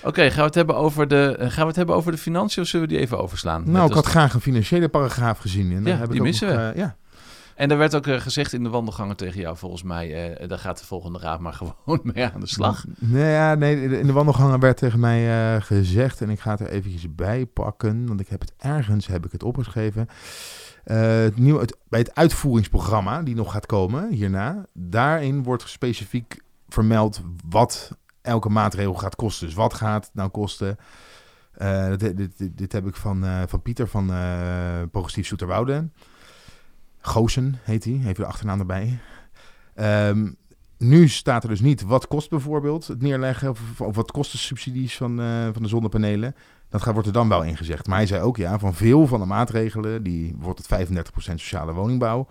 Oké, 0.03 0.31
gaan, 0.31 0.37
we 0.37 0.43
het 0.43 0.55
hebben 0.55 0.77
over 0.77 1.09
de, 1.09 1.37
gaan 1.39 1.63
we 1.63 1.67
het 1.67 1.77
hebben 1.77 1.95
over 1.95 2.13
de 2.13 2.19
financiën 2.19 2.63
of 2.63 2.69
zullen 2.69 2.89
we 2.89 2.93
die 2.93 3.03
even 3.03 3.19
overslaan? 3.19 3.71
Nou, 3.71 3.89
ik 3.89 3.95
had 3.95 4.07
graag 4.07 4.35
een 4.35 4.41
financiële 4.41 4.89
paragraaf 4.89 5.39
gezien. 5.39 5.73
En 5.73 5.85
ja, 5.85 5.97
heb 5.97 6.07
die 6.07 6.17
ik 6.17 6.23
missen 6.23 6.49
we. 6.49 6.55
Uh, 6.55 6.77
ja. 6.77 6.97
En 7.55 7.71
er 7.71 7.79
werd 7.79 7.95
ook 7.95 8.07
eh, 8.07 8.21
gezegd 8.21 8.53
in 8.53 8.63
de 8.63 8.69
wandelgangen 8.69 9.17
tegen 9.17 9.41
jou, 9.41 9.57
volgens 9.57 9.83
mij, 9.83 10.35
eh, 10.35 10.49
daar 10.49 10.59
gaat 10.59 10.79
de 10.79 10.85
volgende 10.85 11.19
raad 11.19 11.41
maar 11.41 11.53
gewoon 11.85 12.01
mee 12.03 12.25
aan 12.25 12.41
de 12.41 12.47
slag. 12.47 12.85
Nee, 12.99 13.33
ja, 13.33 13.55
nee 13.55 13.99
in 13.99 14.07
de 14.07 14.13
wandelgangen 14.13 14.61
werd 14.61 14.77
tegen 14.77 15.01
mij 15.01 15.55
eh, 15.55 15.63
gezegd, 15.63 16.21
en 16.21 16.31
ik 16.31 16.41
ga 16.41 16.51
het 16.51 16.61
er 16.61 16.69
eventjes 16.69 17.15
bij 17.15 17.47
pakken, 17.47 18.07
want 18.07 18.21
ik 18.21 18.29
heb 18.29 18.41
het 18.41 18.53
ergens, 18.59 19.07
heb 19.07 19.25
ik 19.25 19.33
het 19.33 19.43
opgeschreven. 19.43 20.09
Uh, 20.85 20.97
het 21.59 21.77
bij 21.89 21.99
het 21.99 22.15
uitvoeringsprogramma 22.15 23.23
die 23.23 23.35
nog 23.35 23.53
gaat 23.53 23.67
komen 23.67 24.11
hierna, 24.11 24.65
daarin 24.75 25.43
wordt 25.43 25.69
specifiek 25.69 26.41
vermeld 26.69 27.23
wat 27.49 27.97
elke 28.23 28.49
maatregel 28.49 28.95
gaat 28.95 29.17
kosten. 29.17 29.47
Dus 29.47 29.57
wat 29.57 29.75
gaat 29.75 30.11
nou 30.13 30.29
kosten? 30.29 30.77
Uh, 31.59 31.97
dit, 31.97 32.17
dit, 32.17 32.59
dit, 32.59 32.73
heb 32.73 32.87
ik 32.87 32.97
van, 32.97 33.25
uh, 33.25 33.43
van 33.47 33.63
Pieter 33.63 33.89
van 33.89 34.11
uh, 34.11 34.83
Progressief 34.91 35.27
Zoeterwoude. 35.27 35.89
Goosen 37.03 37.59
heet 37.63 37.85
hij, 37.85 37.93
even 37.93 38.15
de 38.15 38.27
achternaam 38.27 38.59
erbij. 38.59 38.99
Um, 40.09 40.37
nu 40.79 41.09
staat 41.09 41.43
er 41.43 41.49
dus 41.49 41.61
niet 41.61 41.83
wat 41.83 42.09
kost 42.09 42.31
bijvoorbeeld 42.31 42.87
het 42.87 43.03
neerleggen 43.03 43.51
of, 43.51 43.61
wat 43.95 44.11
kosten 44.11 44.39
subsidies 44.39 44.97
van, 44.97 45.17
van 45.53 45.63
de 45.63 45.69
zonnepanelen. 45.69 46.35
Dat 46.69 46.83
gaat, 46.83 46.93
wordt 46.93 47.09
er 47.09 47.15
dan 47.15 47.29
wel 47.29 47.43
ingezegd. 47.43 47.87
Maar 47.87 47.97
hij 47.97 48.07
zei 48.07 48.23
ook 48.23 48.37
ja, 48.37 48.59
van 48.59 48.75
veel 48.75 49.07
van 49.07 49.21
de 49.21 49.27
maatregelen, 49.27 50.03
die 50.03 50.35
wordt 50.39 50.67
het 50.67 50.89
35% 50.89 51.01
sociale 51.15 51.73
woningbouw. 51.73 52.27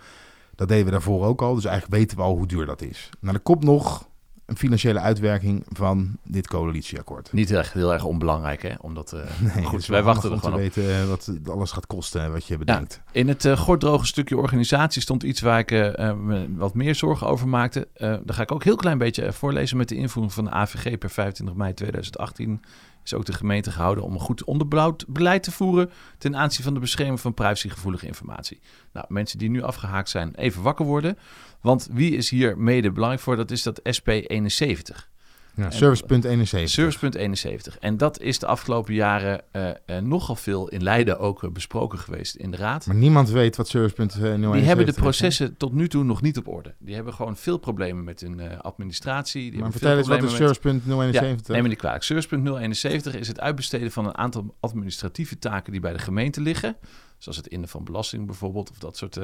Dat 0.55 0.67
deden 0.67 0.85
we 0.85 0.91
daarvoor 0.91 1.25
ook 1.25 1.41
al, 1.41 1.55
dus 1.55 1.65
eigenlijk 1.65 1.95
weten 1.95 2.17
we 2.17 2.23
al 2.23 2.35
hoe 2.35 2.47
duur 2.47 2.65
dat 2.65 2.81
is. 2.81 3.09
Nou, 3.19 3.35
er 3.35 3.41
komt 3.41 3.63
nog 3.63 4.09
een 4.51 4.57
financiële 4.57 4.99
uitwerking 4.99 5.65
van 5.69 6.17
dit 6.23 6.47
coalitieakkoord. 6.47 7.33
Niet 7.33 7.51
echt 7.51 7.73
heel 7.73 7.93
erg 7.93 8.03
onbelangrijk, 8.03 8.61
hè? 8.61 8.73
Omdat, 8.81 9.13
uh, 9.13 9.21
nee, 9.55 9.65
goed, 9.65 9.85
wij 9.85 10.03
wachten 10.03 10.31
er 10.31 10.37
gewoon 10.37 10.53
te 10.53 10.59
weten 10.61 11.01
eh, 11.01 11.07
wat 11.07 11.31
alles 11.49 11.71
gaat 11.71 11.87
kosten 11.87 12.31
wat 12.31 12.45
je 12.45 12.57
bedenkt. 12.57 13.01
Ja, 13.05 13.19
in 13.19 13.27
het 13.27 13.45
uh, 13.45 13.57
gorddroge 13.57 14.05
stukje 14.05 14.37
organisatie 14.37 15.01
stond 15.01 15.23
iets 15.23 15.41
waar 15.41 15.59
ik 15.59 15.71
uh, 15.71 16.11
wat 16.55 16.73
meer 16.73 16.95
zorgen 16.95 17.27
over 17.27 17.47
maakte. 17.47 17.87
daar 17.97 18.23
ga 18.25 18.41
ik 18.41 18.51
ook 18.51 18.63
heel 18.63 18.75
klein 18.75 18.97
beetje 18.97 19.33
voorlezen 19.33 19.77
met 19.77 19.89
de 19.89 19.95
invoering 19.95 20.33
van 20.33 20.43
de 20.43 20.51
AVG 20.51 20.97
per 20.97 21.09
25 21.09 21.55
mei 21.55 21.73
2018 21.73 22.61
is 23.03 23.13
ook 23.13 23.25
de 23.25 23.33
gemeente 23.33 23.71
gehouden 23.71 24.03
om 24.03 24.13
een 24.13 24.19
goed 24.19 24.43
onderbouwd 24.43 25.05
beleid 25.07 25.43
te 25.43 25.51
voeren 25.51 25.91
ten 26.17 26.35
aanzien 26.35 26.63
van 26.63 26.73
de 26.73 26.79
bescherming 26.79 27.19
van 27.19 27.33
privacygevoelige 27.33 28.05
informatie. 28.05 28.61
Nou, 28.93 29.05
mensen 29.09 29.37
die 29.37 29.49
nu 29.49 29.61
afgehaakt 29.61 30.09
zijn, 30.09 30.35
even 30.35 30.61
wakker 30.61 30.85
worden. 30.85 31.17
Want 31.61 31.87
wie 31.91 32.15
is 32.15 32.29
hier 32.29 32.57
mede 32.57 32.91
belangrijk 32.91 33.23
voor? 33.23 33.35
Dat 33.35 33.51
is 33.51 33.63
dat 33.63 33.81
SP71. 33.81 35.10
Ja, 35.55 35.71
servicepunt 35.71 36.23
71. 36.23 36.69
Servicepunt 36.69 37.15
71. 37.15 37.77
En 37.79 37.97
dat 37.97 38.19
is 38.19 38.39
de 38.39 38.45
afgelopen 38.45 38.93
jaren 38.93 39.41
uh, 39.51 39.69
uh, 39.85 39.97
nogal 39.97 40.35
veel 40.35 40.67
in 40.67 40.83
Leiden 40.83 41.19
ook 41.19 41.43
uh, 41.43 41.51
besproken 41.51 41.99
geweest 41.99 42.35
in 42.35 42.51
de 42.51 42.57
raad. 42.57 42.85
Maar 42.85 42.95
niemand 42.95 43.29
weet 43.29 43.55
wat 43.55 43.67
servicepunt 43.67 44.11
071 44.13 44.51
Die 44.51 44.67
hebben 44.67 44.85
de 44.85 44.93
processen 44.93 45.45
is, 45.45 45.53
tot 45.57 45.73
nu 45.73 45.87
toe 45.87 46.03
nog 46.03 46.21
niet 46.21 46.37
op 46.37 46.47
orde. 46.47 46.75
Die 46.79 46.95
hebben 46.95 47.13
gewoon 47.13 47.37
veel 47.37 47.57
problemen 47.57 48.03
met 48.03 48.19
hun 48.19 48.61
administratie. 48.61 49.51
Die 49.51 49.59
maar 49.59 49.71
vertel 49.71 49.97
eens 49.97 50.07
wat 50.07 50.23
is 50.23 50.35
servicepunt 50.35 50.83
071? 50.85 51.47
Ja, 51.47 51.53
neem 51.53 51.63
me 51.63 51.69
niet 51.69 51.77
kwalijk. 51.77 52.03
Servicepunt 52.03 52.47
071 52.47 53.15
is 53.15 53.27
het 53.27 53.39
uitbesteden 53.39 53.91
van 53.91 54.05
een 54.05 54.17
aantal 54.17 54.55
administratieve 54.59 55.39
taken 55.39 55.71
die 55.71 55.81
bij 55.81 55.93
de 55.93 55.99
gemeente 55.99 56.41
liggen. 56.41 56.75
Zoals 57.17 57.37
het 57.37 57.47
innen 57.47 57.69
van 57.69 57.83
belasting 57.83 58.25
bijvoorbeeld. 58.25 58.69
Of 58.69 58.77
dat 58.77 58.97
soort 58.97 59.19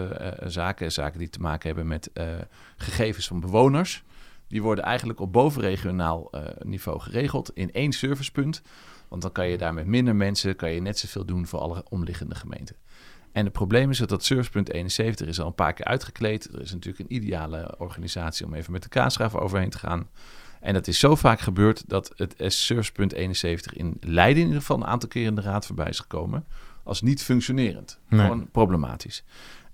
zaken. 0.46 0.92
Zaken 0.92 1.20
die 1.20 1.30
te 1.30 1.40
maken 1.40 1.68
hebben 1.68 1.88
met 1.88 2.10
gegevens 2.78 3.28
van 3.28 3.40
bewoners. 3.40 4.04
Die 4.48 4.62
worden 4.62 4.84
eigenlijk 4.84 5.20
op 5.20 5.34
bovenregionaal 5.34 6.30
uh, 6.32 6.42
niveau 6.64 7.00
geregeld 7.00 7.52
in 7.54 7.74
één 7.74 7.92
servicepunt. 7.92 8.62
Want 9.08 9.22
dan 9.22 9.32
kan 9.32 9.48
je 9.48 9.58
daar 9.58 9.74
met 9.74 9.86
minder 9.86 10.16
mensen 10.16 10.56
kan 10.56 10.72
je 10.72 10.82
net 10.82 11.00
zoveel 11.00 11.26
doen 11.26 11.48
voor 11.48 11.60
alle 11.60 11.86
omliggende 11.90 12.36
gemeenten. 12.36 12.76
En 13.32 13.44
het 13.44 13.54
probleem 13.54 13.90
is 13.90 13.98
dat 13.98 14.10
dat 14.10 14.24
servicepunt 14.24 14.72
71 14.72 15.28
is 15.28 15.40
al 15.40 15.48
een 15.48 15.56
paar 15.56 15.74
keer 15.74 15.86
uitgekleed. 15.86 16.54
Er 16.54 16.62
is 16.62 16.74
natuurlijk 16.74 17.10
een 17.10 17.16
ideale 17.16 17.76
organisatie 17.78 18.46
om 18.46 18.54
even 18.54 18.72
met 18.72 18.84
de 18.84 18.90
kaasgraaf 18.90 19.36
overheen 19.36 19.70
te 19.70 19.78
gaan. 19.78 20.08
En 20.60 20.74
dat 20.74 20.88
is 20.88 21.00
zo 21.00 21.16
vaak 21.16 21.40
gebeurd 21.40 21.90
dat 21.90 22.14
het 22.16 22.54
servicepunt 22.54 23.14
71 23.14 23.74
in 23.74 23.98
Leiden 24.00 24.42
in 24.42 24.48
ieder 24.48 24.62
geval 24.62 24.78
een 24.78 24.86
aantal 24.86 25.10
keer 25.10 25.26
in 25.26 25.36
de 25.36 25.42
raad 25.42 25.66
voorbij 25.66 25.90
is 25.90 26.00
gekomen. 26.00 26.46
Als 26.84 27.02
niet 27.02 27.24
functionerend. 27.24 28.00
Nee. 28.10 28.22
Gewoon 28.22 28.52
problematisch. 28.52 29.24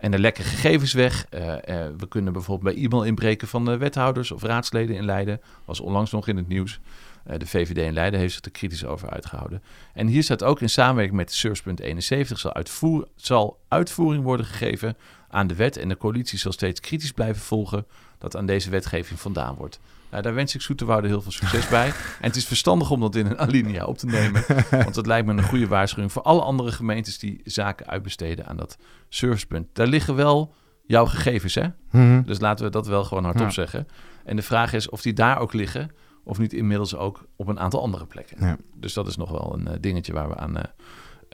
En 0.03 0.13
er 0.13 0.19
lekken 0.19 0.43
gegevens 0.43 0.93
weg. 0.93 1.25
Uh, 1.29 1.41
uh, 1.41 1.55
we 1.97 2.07
kunnen 2.07 2.33
bijvoorbeeld 2.33 2.75
bij 2.75 2.83
e-mail 2.83 3.03
inbreken 3.03 3.47
van 3.47 3.65
de 3.65 3.77
wethouders 3.77 4.31
of 4.31 4.43
raadsleden 4.43 4.95
in 4.95 5.05
Leiden. 5.05 5.41
Was 5.65 5.79
onlangs 5.79 6.11
nog 6.11 6.27
in 6.27 6.37
het 6.37 6.47
nieuws. 6.47 6.79
Uh, 7.27 7.37
de 7.37 7.45
VVD 7.45 7.77
in 7.77 7.93
Leiden 7.93 8.19
heeft 8.19 8.33
zich 8.33 8.43
er 8.45 8.51
kritisch 8.51 8.85
over 8.85 9.09
uitgehouden. 9.09 9.63
En 9.93 10.07
hier 10.07 10.23
staat 10.23 10.43
ook 10.43 10.61
in 10.61 10.69
samenwerking 10.69 11.17
met 11.17 11.33
Servicepunt 11.33 11.79
71 11.79 12.39
zal, 12.39 12.53
uitvoer, 12.53 13.07
zal 13.15 13.59
uitvoering 13.67 14.23
worden 14.23 14.45
gegeven 14.45 14.97
aan 15.29 15.47
de 15.47 15.55
wet. 15.55 15.77
En 15.77 15.89
de 15.89 15.97
coalitie 15.97 16.39
zal 16.39 16.51
steeds 16.51 16.79
kritisch 16.79 17.11
blijven 17.11 17.41
volgen 17.41 17.85
dat 18.17 18.35
aan 18.35 18.45
deze 18.45 18.69
wetgeving 18.69 19.19
vandaan 19.19 19.55
wordt. 19.55 19.79
Nou, 20.13 20.25
daar 20.25 20.33
wens 20.33 20.55
ik 20.55 20.61
Zoeterwoude 20.61 21.07
heel 21.07 21.21
veel 21.21 21.31
succes 21.31 21.67
bij. 21.67 21.87
En 21.87 21.93
het 22.27 22.35
is 22.35 22.45
verstandig 22.45 22.91
om 22.91 22.99
dat 22.99 23.15
in 23.15 23.25
een 23.25 23.37
alinea 23.39 23.85
op 23.85 23.97
te 23.97 24.05
nemen. 24.05 24.43
Want 24.83 24.93
dat 24.93 25.05
lijkt 25.05 25.27
me 25.27 25.33
een 25.33 25.43
goede 25.43 25.67
waarschuwing 25.67 26.11
voor 26.11 26.21
alle 26.21 26.41
andere 26.41 26.71
gemeentes 26.71 27.19
die 27.19 27.41
zaken 27.43 27.87
uitbesteden 27.87 28.45
aan 28.47 28.57
dat 28.57 28.77
servicepunt. 29.09 29.67
Daar 29.73 29.87
liggen 29.87 30.15
wel 30.15 30.53
jouw 30.85 31.05
gegevens, 31.05 31.55
hè? 31.55 31.67
Mhm. 31.91 32.21
Dus 32.23 32.39
laten 32.39 32.65
we 32.65 32.71
dat 32.71 32.87
wel 32.87 33.03
gewoon 33.03 33.23
hardop 33.23 33.45
Ja. 33.45 33.51
zeggen. 33.51 33.87
En 34.25 34.35
de 34.35 34.41
vraag 34.41 34.73
is 34.73 34.89
of 34.89 35.01
die 35.01 35.13
daar 35.13 35.37
ook 35.39 35.53
liggen, 35.53 35.91
of 36.23 36.37
niet 36.37 36.53
inmiddels 36.53 36.95
ook 36.95 37.25
op 37.35 37.47
een 37.47 37.59
aantal 37.59 37.81
andere 37.81 38.05
plekken. 38.05 38.37
Ja. 38.39 38.57
Dus 38.75 38.93
dat 38.93 39.07
is 39.07 39.15
nog 39.17 39.31
wel 39.31 39.53
een 39.57 39.67
eh, 39.67 39.73
dingetje 39.79 40.13
waar 40.13 40.29
we 40.29 40.35
aan 40.35 40.57
eh, 40.57 40.63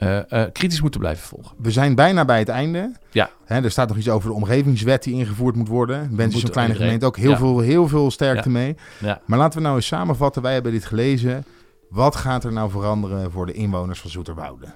eh, 0.00 0.32
eh, 0.42 0.52
kritisch 0.52 0.80
moeten 0.80 1.00
blijven 1.00 1.26
volgen. 1.28 1.56
We 1.58 1.70
zijn 1.70 1.94
bijna 1.94 2.24
bij 2.24 2.38
het 2.38 2.48
einde. 2.48 2.92
Ja. 3.10 3.30
Hè, 3.44 3.62
er 3.62 3.70
staat 3.70 3.88
nog 3.88 3.96
iets 3.96 4.08
over 4.08 4.28
de 4.28 4.34
omgevingswet 4.34 5.02
die 5.02 5.14
ingevoerd 5.14 5.56
moet 5.56 5.68
worden. 5.68 6.16
Wens 6.16 6.32
Moet 6.32 6.42
zo'n 6.42 6.50
kleine 6.50 6.72
iedereen. 6.72 6.92
gemeente 7.00 7.06
ook 7.06 7.16
heel, 7.16 7.30
Ja. 7.30 7.36
veel, 7.36 7.58
heel 7.58 7.88
veel 7.88 8.10
sterkte 8.10 8.48
Ja. 8.48 8.54
mee. 8.54 8.76
Ja. 9.00 9.20
Maar 9.26 9.38
laten 9.38 9.58
we 9.58 9.64
nou 9.64 9.76
eens 9.76 9.86
samenvatten. 9.86 10.42
Wij 10.42 10.52
hebben 10.52 10.72
dit 10.72 10.84
gelezen. 10.84 11.44
Wat 11.88 12.16
gaat 12.16 12.44
er 12.44 12.52
nou 12.52 12.70
veranderen 12.70 13.30
voor 13.30 13.46
de 13.46 13.52
inwoners 13.52 14.00
van 14.00 14.10
Zoeterwoude? 14.10 14.66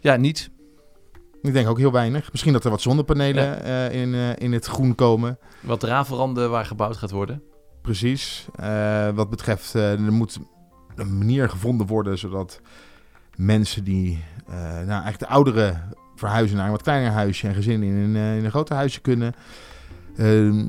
ja, 0.00 0.16
niet. 0.16 0.50
Ik 1.42 1.52
denk 1.52 1.68
ook 1.68 1.78
heel 1.78 1.92
weinig. 1.92 2.30
Misschien 2.32 2.52
dat 2.52 2.64
er 2.64 2.70
wat 2.70 2.80
zonnepanelen 2.80 3.62
eh, 3.64 4.00
in, 4.00 4.14
in 4.38 4.52
het 4.52 4.66
groen 4.66 4.94
komen. 4.94 5.38
Wat 5.60 5.82
rafelranden 5.82 6.50
waar 6.50 6.66
gebouwd 6.66 6.96
gaat 6.96 7.10
worden. 7.10 7.42
Precies. 7.82 8.46
Wat 9.14 9.30
betreft, 9.30 9.74
er 9.74 10.12
moet 10.12 10.38
een 10.94 11.18
manier 11.18 11.48
gevonden 11.48 11.86
worden 11.86 12.18
zodat 12.18 12.60
mensen 13.36 13.84
die, 13.84 14.24
eh, 14.46 14.54
nou 14.62 14.88
eigenlijk 14.88 15.18
de 15.18 15.26
ouderen 15.26 15.82
verhuizen 16.16 16.56
naar 16.56 16.66
een 16.66 16.72
wat 16.72 16.82
kleiner 16.82 17.10
huisje 17.10 17.48
en 17.48 17.54
gezinnen 17.54 17.88
in 17.88 17.94
een, 17.94 18.16
eh, 18.16 18.36
in 18.36 18.44
een 18.44 18.50
groter 18.50 18.76
huisje 18.76 19.00
kunnen. 19.00 19.34
Eh, 20.16 20.26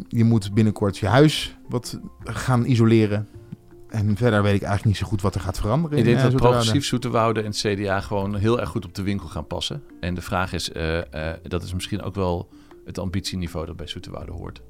je 0.08 0.24
moet 0.24 0.54
binnenkort 0.54 0.98
je 0.98 1.08
huis 1.08 1.56
wat 1.70 2.00
gaan 2.24 2.66
isoleren. 2.66 3.28
En 3.90 4.18
verder 4.18 4.42
weet 4.42 4.56
ik 4.56 4.62
eigenlijk 4.62 4.86
niet 4.86 4.98
zo 4.98 5.06
goed 5.08 5.22
wat 5.22 5.36
er 5.36 5.42
gaat 5.42 5.60
veranderen. 5.60 5.98
Ik 5.98 6.04
denk 6.04 6.18
in, 6.18 6.24
dat 6.24 6.32
eh, 6.32 6.32
Zoeterwoude. 6.32 6.58
progressief 6.66 6.90
Zoeterwoude 6.90 7.40
en 7.42 7.46
het 7.46 7.58
CDA 7.58 8.02
gewoon 8.02 8.36
heel 8.36 8.60
erg 8.60 8.70
goed 8.70 8.86
op 8.86 8.96
de 8.96 9.04
winkel 9.04 9.28
gaan 9.28 9.48
passen. 9.48 9.84
En 10.00 10.14
de 10.14 10.22
vraag 10.22 10.54
is, 10.54 10.72
dat 11.44 11.64
is 11.64 11.74
misschien 11.74 12.02
ook 12.02 12.16
wel 12.16 12.50
het 12.86 13.00
ambitieniveau 13.00 13.66
dat 13.66 13.76
bij 13.76 13.88
Zoeterwoude 13.88 14.32
hoort. 14.32 14.62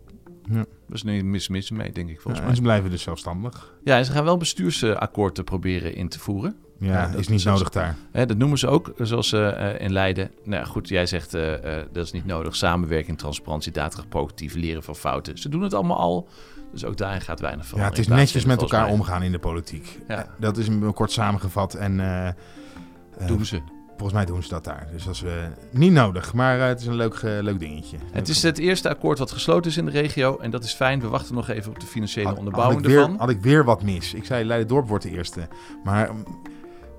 Ja. 0.50 0.56
Dat 0.56 0.66
is 0.96 1.04
niet 1.04 1.24
mis, 1.24 1.48
mis 1.48 1.72
mee, 1.72 1.92
denk 1.92 2.10
ik, 2.10 2.22
volgens 2.22 2.36
Ja, 2.36 2.42
mij. 2.42 2.50
en 2.50 2.56
ze 2.56 2.62
blijven 2.62 2.90
dus 2.90 3.02
zelfstandig. 3.02 3.74
Ja, 3.84 3.98
en 3.98 4.06
ze 4.06 4.12
gaan 4.12 4.24
wel 4.24 4.38
bestuursakkoorden 4.38 5.44
proberen 5.44 5.96
in 5.96 6.10
te 6.10 6.20
voeren. 6.20 6.56
Ja, 6.80 6.92
Ja, 6.92 7.08
dat 7.08 7.20
is 7.20 7.28
niet 7.28 7.44
nodig 7.44 7.70
daar. 7.70 7.96
Hè, 8.12 8.26
dat 8.26 8.38
noemen 8.38 8.58
ze 8.58 8.68
ook, 8.68 8.94
zoals 8.98 9.34
eh, 9.34 9.70
eh, 9.76 9.82
in 9.82 9.92
Leiden. 9.92 10.32
Nou 10.44 10.62
ja, 10.64 10.68
goed, 10.68 10.88
jij 10.90 11.06
zegt 11.06 11.34
eh, 11.34 11.78
eh, 11.80 11.86
dat 11.92 12.06
is 12.06 12.12
niet 12.12 12.26
nodig. 12.26 12.56
Samenwerking, 12.56 13.18
transparantie, 13.18 13.72
data, 13.72 14.04
positief, 14.10 14.54
leren 14.54 14.84
van 14.84 14.96
fouten. 14.96 15.38
Ze 15.38 15.50
doen 15.50 15.62
het 15.62 15.74
allemaal 15.74 15.98
al. 15.98 16.28
Dus 16.72 16.86
ook 16.86 16.98
daarin 16.98 17.22
gaat 17.22 17.40
weinig 17.40 17.64
Ja, 17.64 17.70
veranderen. 17.70 18.02
het 18.04 18.12
is 18.12 18.18
netjes 18.18 18.46
met 18.46 18.62
elkaar 18.62 18.88
omgaan 18.90 19.24
in 19.24 19.32
de 19.32 19.40
politiek. 19.40 20.00
Ja. 20.08 20.28
Dat 20.40 20.58
is 20.58 20.68
een 20.68 20.94
kort 20.94 21.12
samengevat. 21.12 21.74
En 21.74 22.00
eh, 22.00 22.28
eh, 22.28 22.34
Doen 23.28 23.46
ze. 23.46 23.62
volgens 23.88 24.14
mij 24.14 24.26
doen 24.26 24.44
ze 24.44 24.50
dat 24.50 24.64
daar. 24.64 24.88
Dus 24.92 25.04
dat 25.06 25.14
is 25.14 25.24
eh, 25.24 25.32
niet 25.72 25.92
nodig. 25.92 26.34
Maar 26.34 26.60
eh, 26.60 26.68
het 26.68 26.80
is 26.80 26.86
een 26.88 26.96
leuk, 26.96 27.14
eh, 27.14 27.32
leuk 27.42 27.60
dingetje. 27.60 27.98
Het 28.12 28.28
is 28.30 28.44
het 28.44 28.58
eerste 28.58 28.90
akkoord 28.90 29.20
wat 29.20 29.32
gesloten 29.32 29.72
is 29.72 29.78
in 29.78 29.86
de 29.86 29.92
regio. 29.92 30.38
En 30.38 30.52
dat 30.52 30.64
is 30.64 30.74
fijn. 30.74 31.00
We 31.00 31.08
wachten 31.08 31.36
nog 31.36 31.50
even 31.50 31.72
op 31.72 31.80
de 31.80 31.86
financiële 31.86 32.28
Had- 32.28 32.36
had, 32.38 32.46
onderbouwing 32.46 32.82
ik 32.82 32.88
weer, 32.88 33.00
ervan. 33.00 33.18
had 33.18 33.30
ik 33.30 33.42
weer 33.42 33.64
wat 33.66 33.84
mis. 33.84 34.14
Ik 34.14 34.26
zei 34.26 34.46
Leiden-Dorp 34.46 34.88
wordt 34.88 35.04
de 35.04 35.12
eerste. 35.12 35.48
Maar 35.84 36.14
mm, 36.14 36.24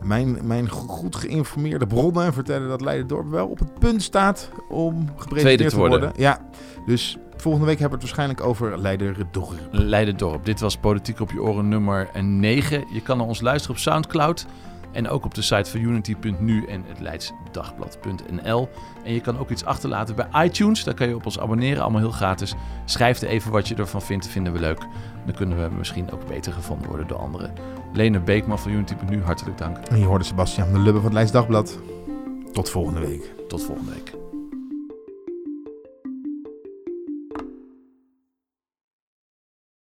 mijn, 0.02 0.38
mijn 0.46 0.70
go- 0.70 0.86
goed 0.86 1.16
geïnformeerde 1.16 1.86
bronnen 1.86 2.32
vertellen 2.32 2.68
dat 2.68 2.80
Leiden-Dorp 2.80 3.30
wel 3.30 3.46
op 3.46 3.58
het 3.58 3.78
punt 3.78 4.02
staat 4.02 4.50
om 4.68 5.08
gepresenteerd 5.16 5.70
te 5.70 5.76
worden. 5.76 6.00
worden. 6.00 6.20
Ja, 6.22 6.40
dus 6.86 7.16
volgende 7.36 7.66
week 7.66 7.78
hebben 7.78 7.98
we 7.98 8.04
het 8.04 8.14
waarschijnlijk 8.16 8.48
over 8.48 8.78
Leiden-Dorp. 8.78 9.58
Leiden-dorp. 9.70 10.44
Dit 10.44 10.60
was 10.60 10.76
Politiek 10.76 11.20
op 11.20 11.30
je 11.30 11.42
oren 11.42 11.68
nummer 11.68 12.08
9. 12.22 12.84
Je 12.92 13.00
kan 13.02 13.16
naar 13.16 13.26
ons 13.26 13.40
luisteren 13.40 13.76
op 13.76 13.82
Soundcloud. 13.82 14.46
En 14.92 15.08
ook 15.08 15.24
op 15.24 15.34
de 15.34 15.42
site 15.42 15.70
van 15.70 15.80
unity.nu 15.80 16.64
en 16.66 16.84
het 16.86 17.00
leidsdagblad.nl. 17.00 18.68
En 19.04 19.12
je 19.12 19.20
kan 19.20 19.38
ook 19.38 19.50
iets 19.50 19.64
achterlaten 19.64 20.14
bij 20.14 20.44
iTunes. 20.44 20.84
Daar 20.84 20.94
kan 20.94 21.08
je 21.08 21.14
op 21.14 21.24
ons 21.24 21.38
abonneren, 21.38 21.82
allemaal 21.82 22.00
heel 22.00 22.10
gratis. 22.10 22.54
Schrijf 22.84 23.20
er 23.20 23.28
even 23.28 23.52
wat 23.52 23.68
je 23.68 23.74
ervan 23.74 24.02
vindt, 24.02 24.28
vinden 24.28 24.52
we 24.52 24.58
leuk. 24.58 24.78
Dan 25.26 25.34
kunnen 25.34 25.62
we 25.68 25.76
misschien 25.76 26.10
ook 26.10 26.26
beter 26.26 26.52
gevonden 26.52 26.88
worden 26.88 27.06
door 27.06 27.18
anderen. 27.18 27.52
Lene 27.96 28.20
Beekman 28.20 28.58
van 28.58 28.70
Unity.nu, 28.70 29.22
hartelijk 29.22 29.58
dank. 29.58 29.76
En 29.76 29.98
je 29.98 30.04
hoorde 30.04 30.24
Sebastian 30.24 30.72
de 30.72 30.78
Lubbe 30.78 30.92
van 30.92 31.04
het 31.04 31.12
Leids 31.12 31.32
Dagblad. 31.32 31.78
Tot 32.52 32.70
volgende 32.70 33.00
week. 33.00 33.34
Tot 33.48 33.64
volgende 33.64 33.90
week. 33.90 34.25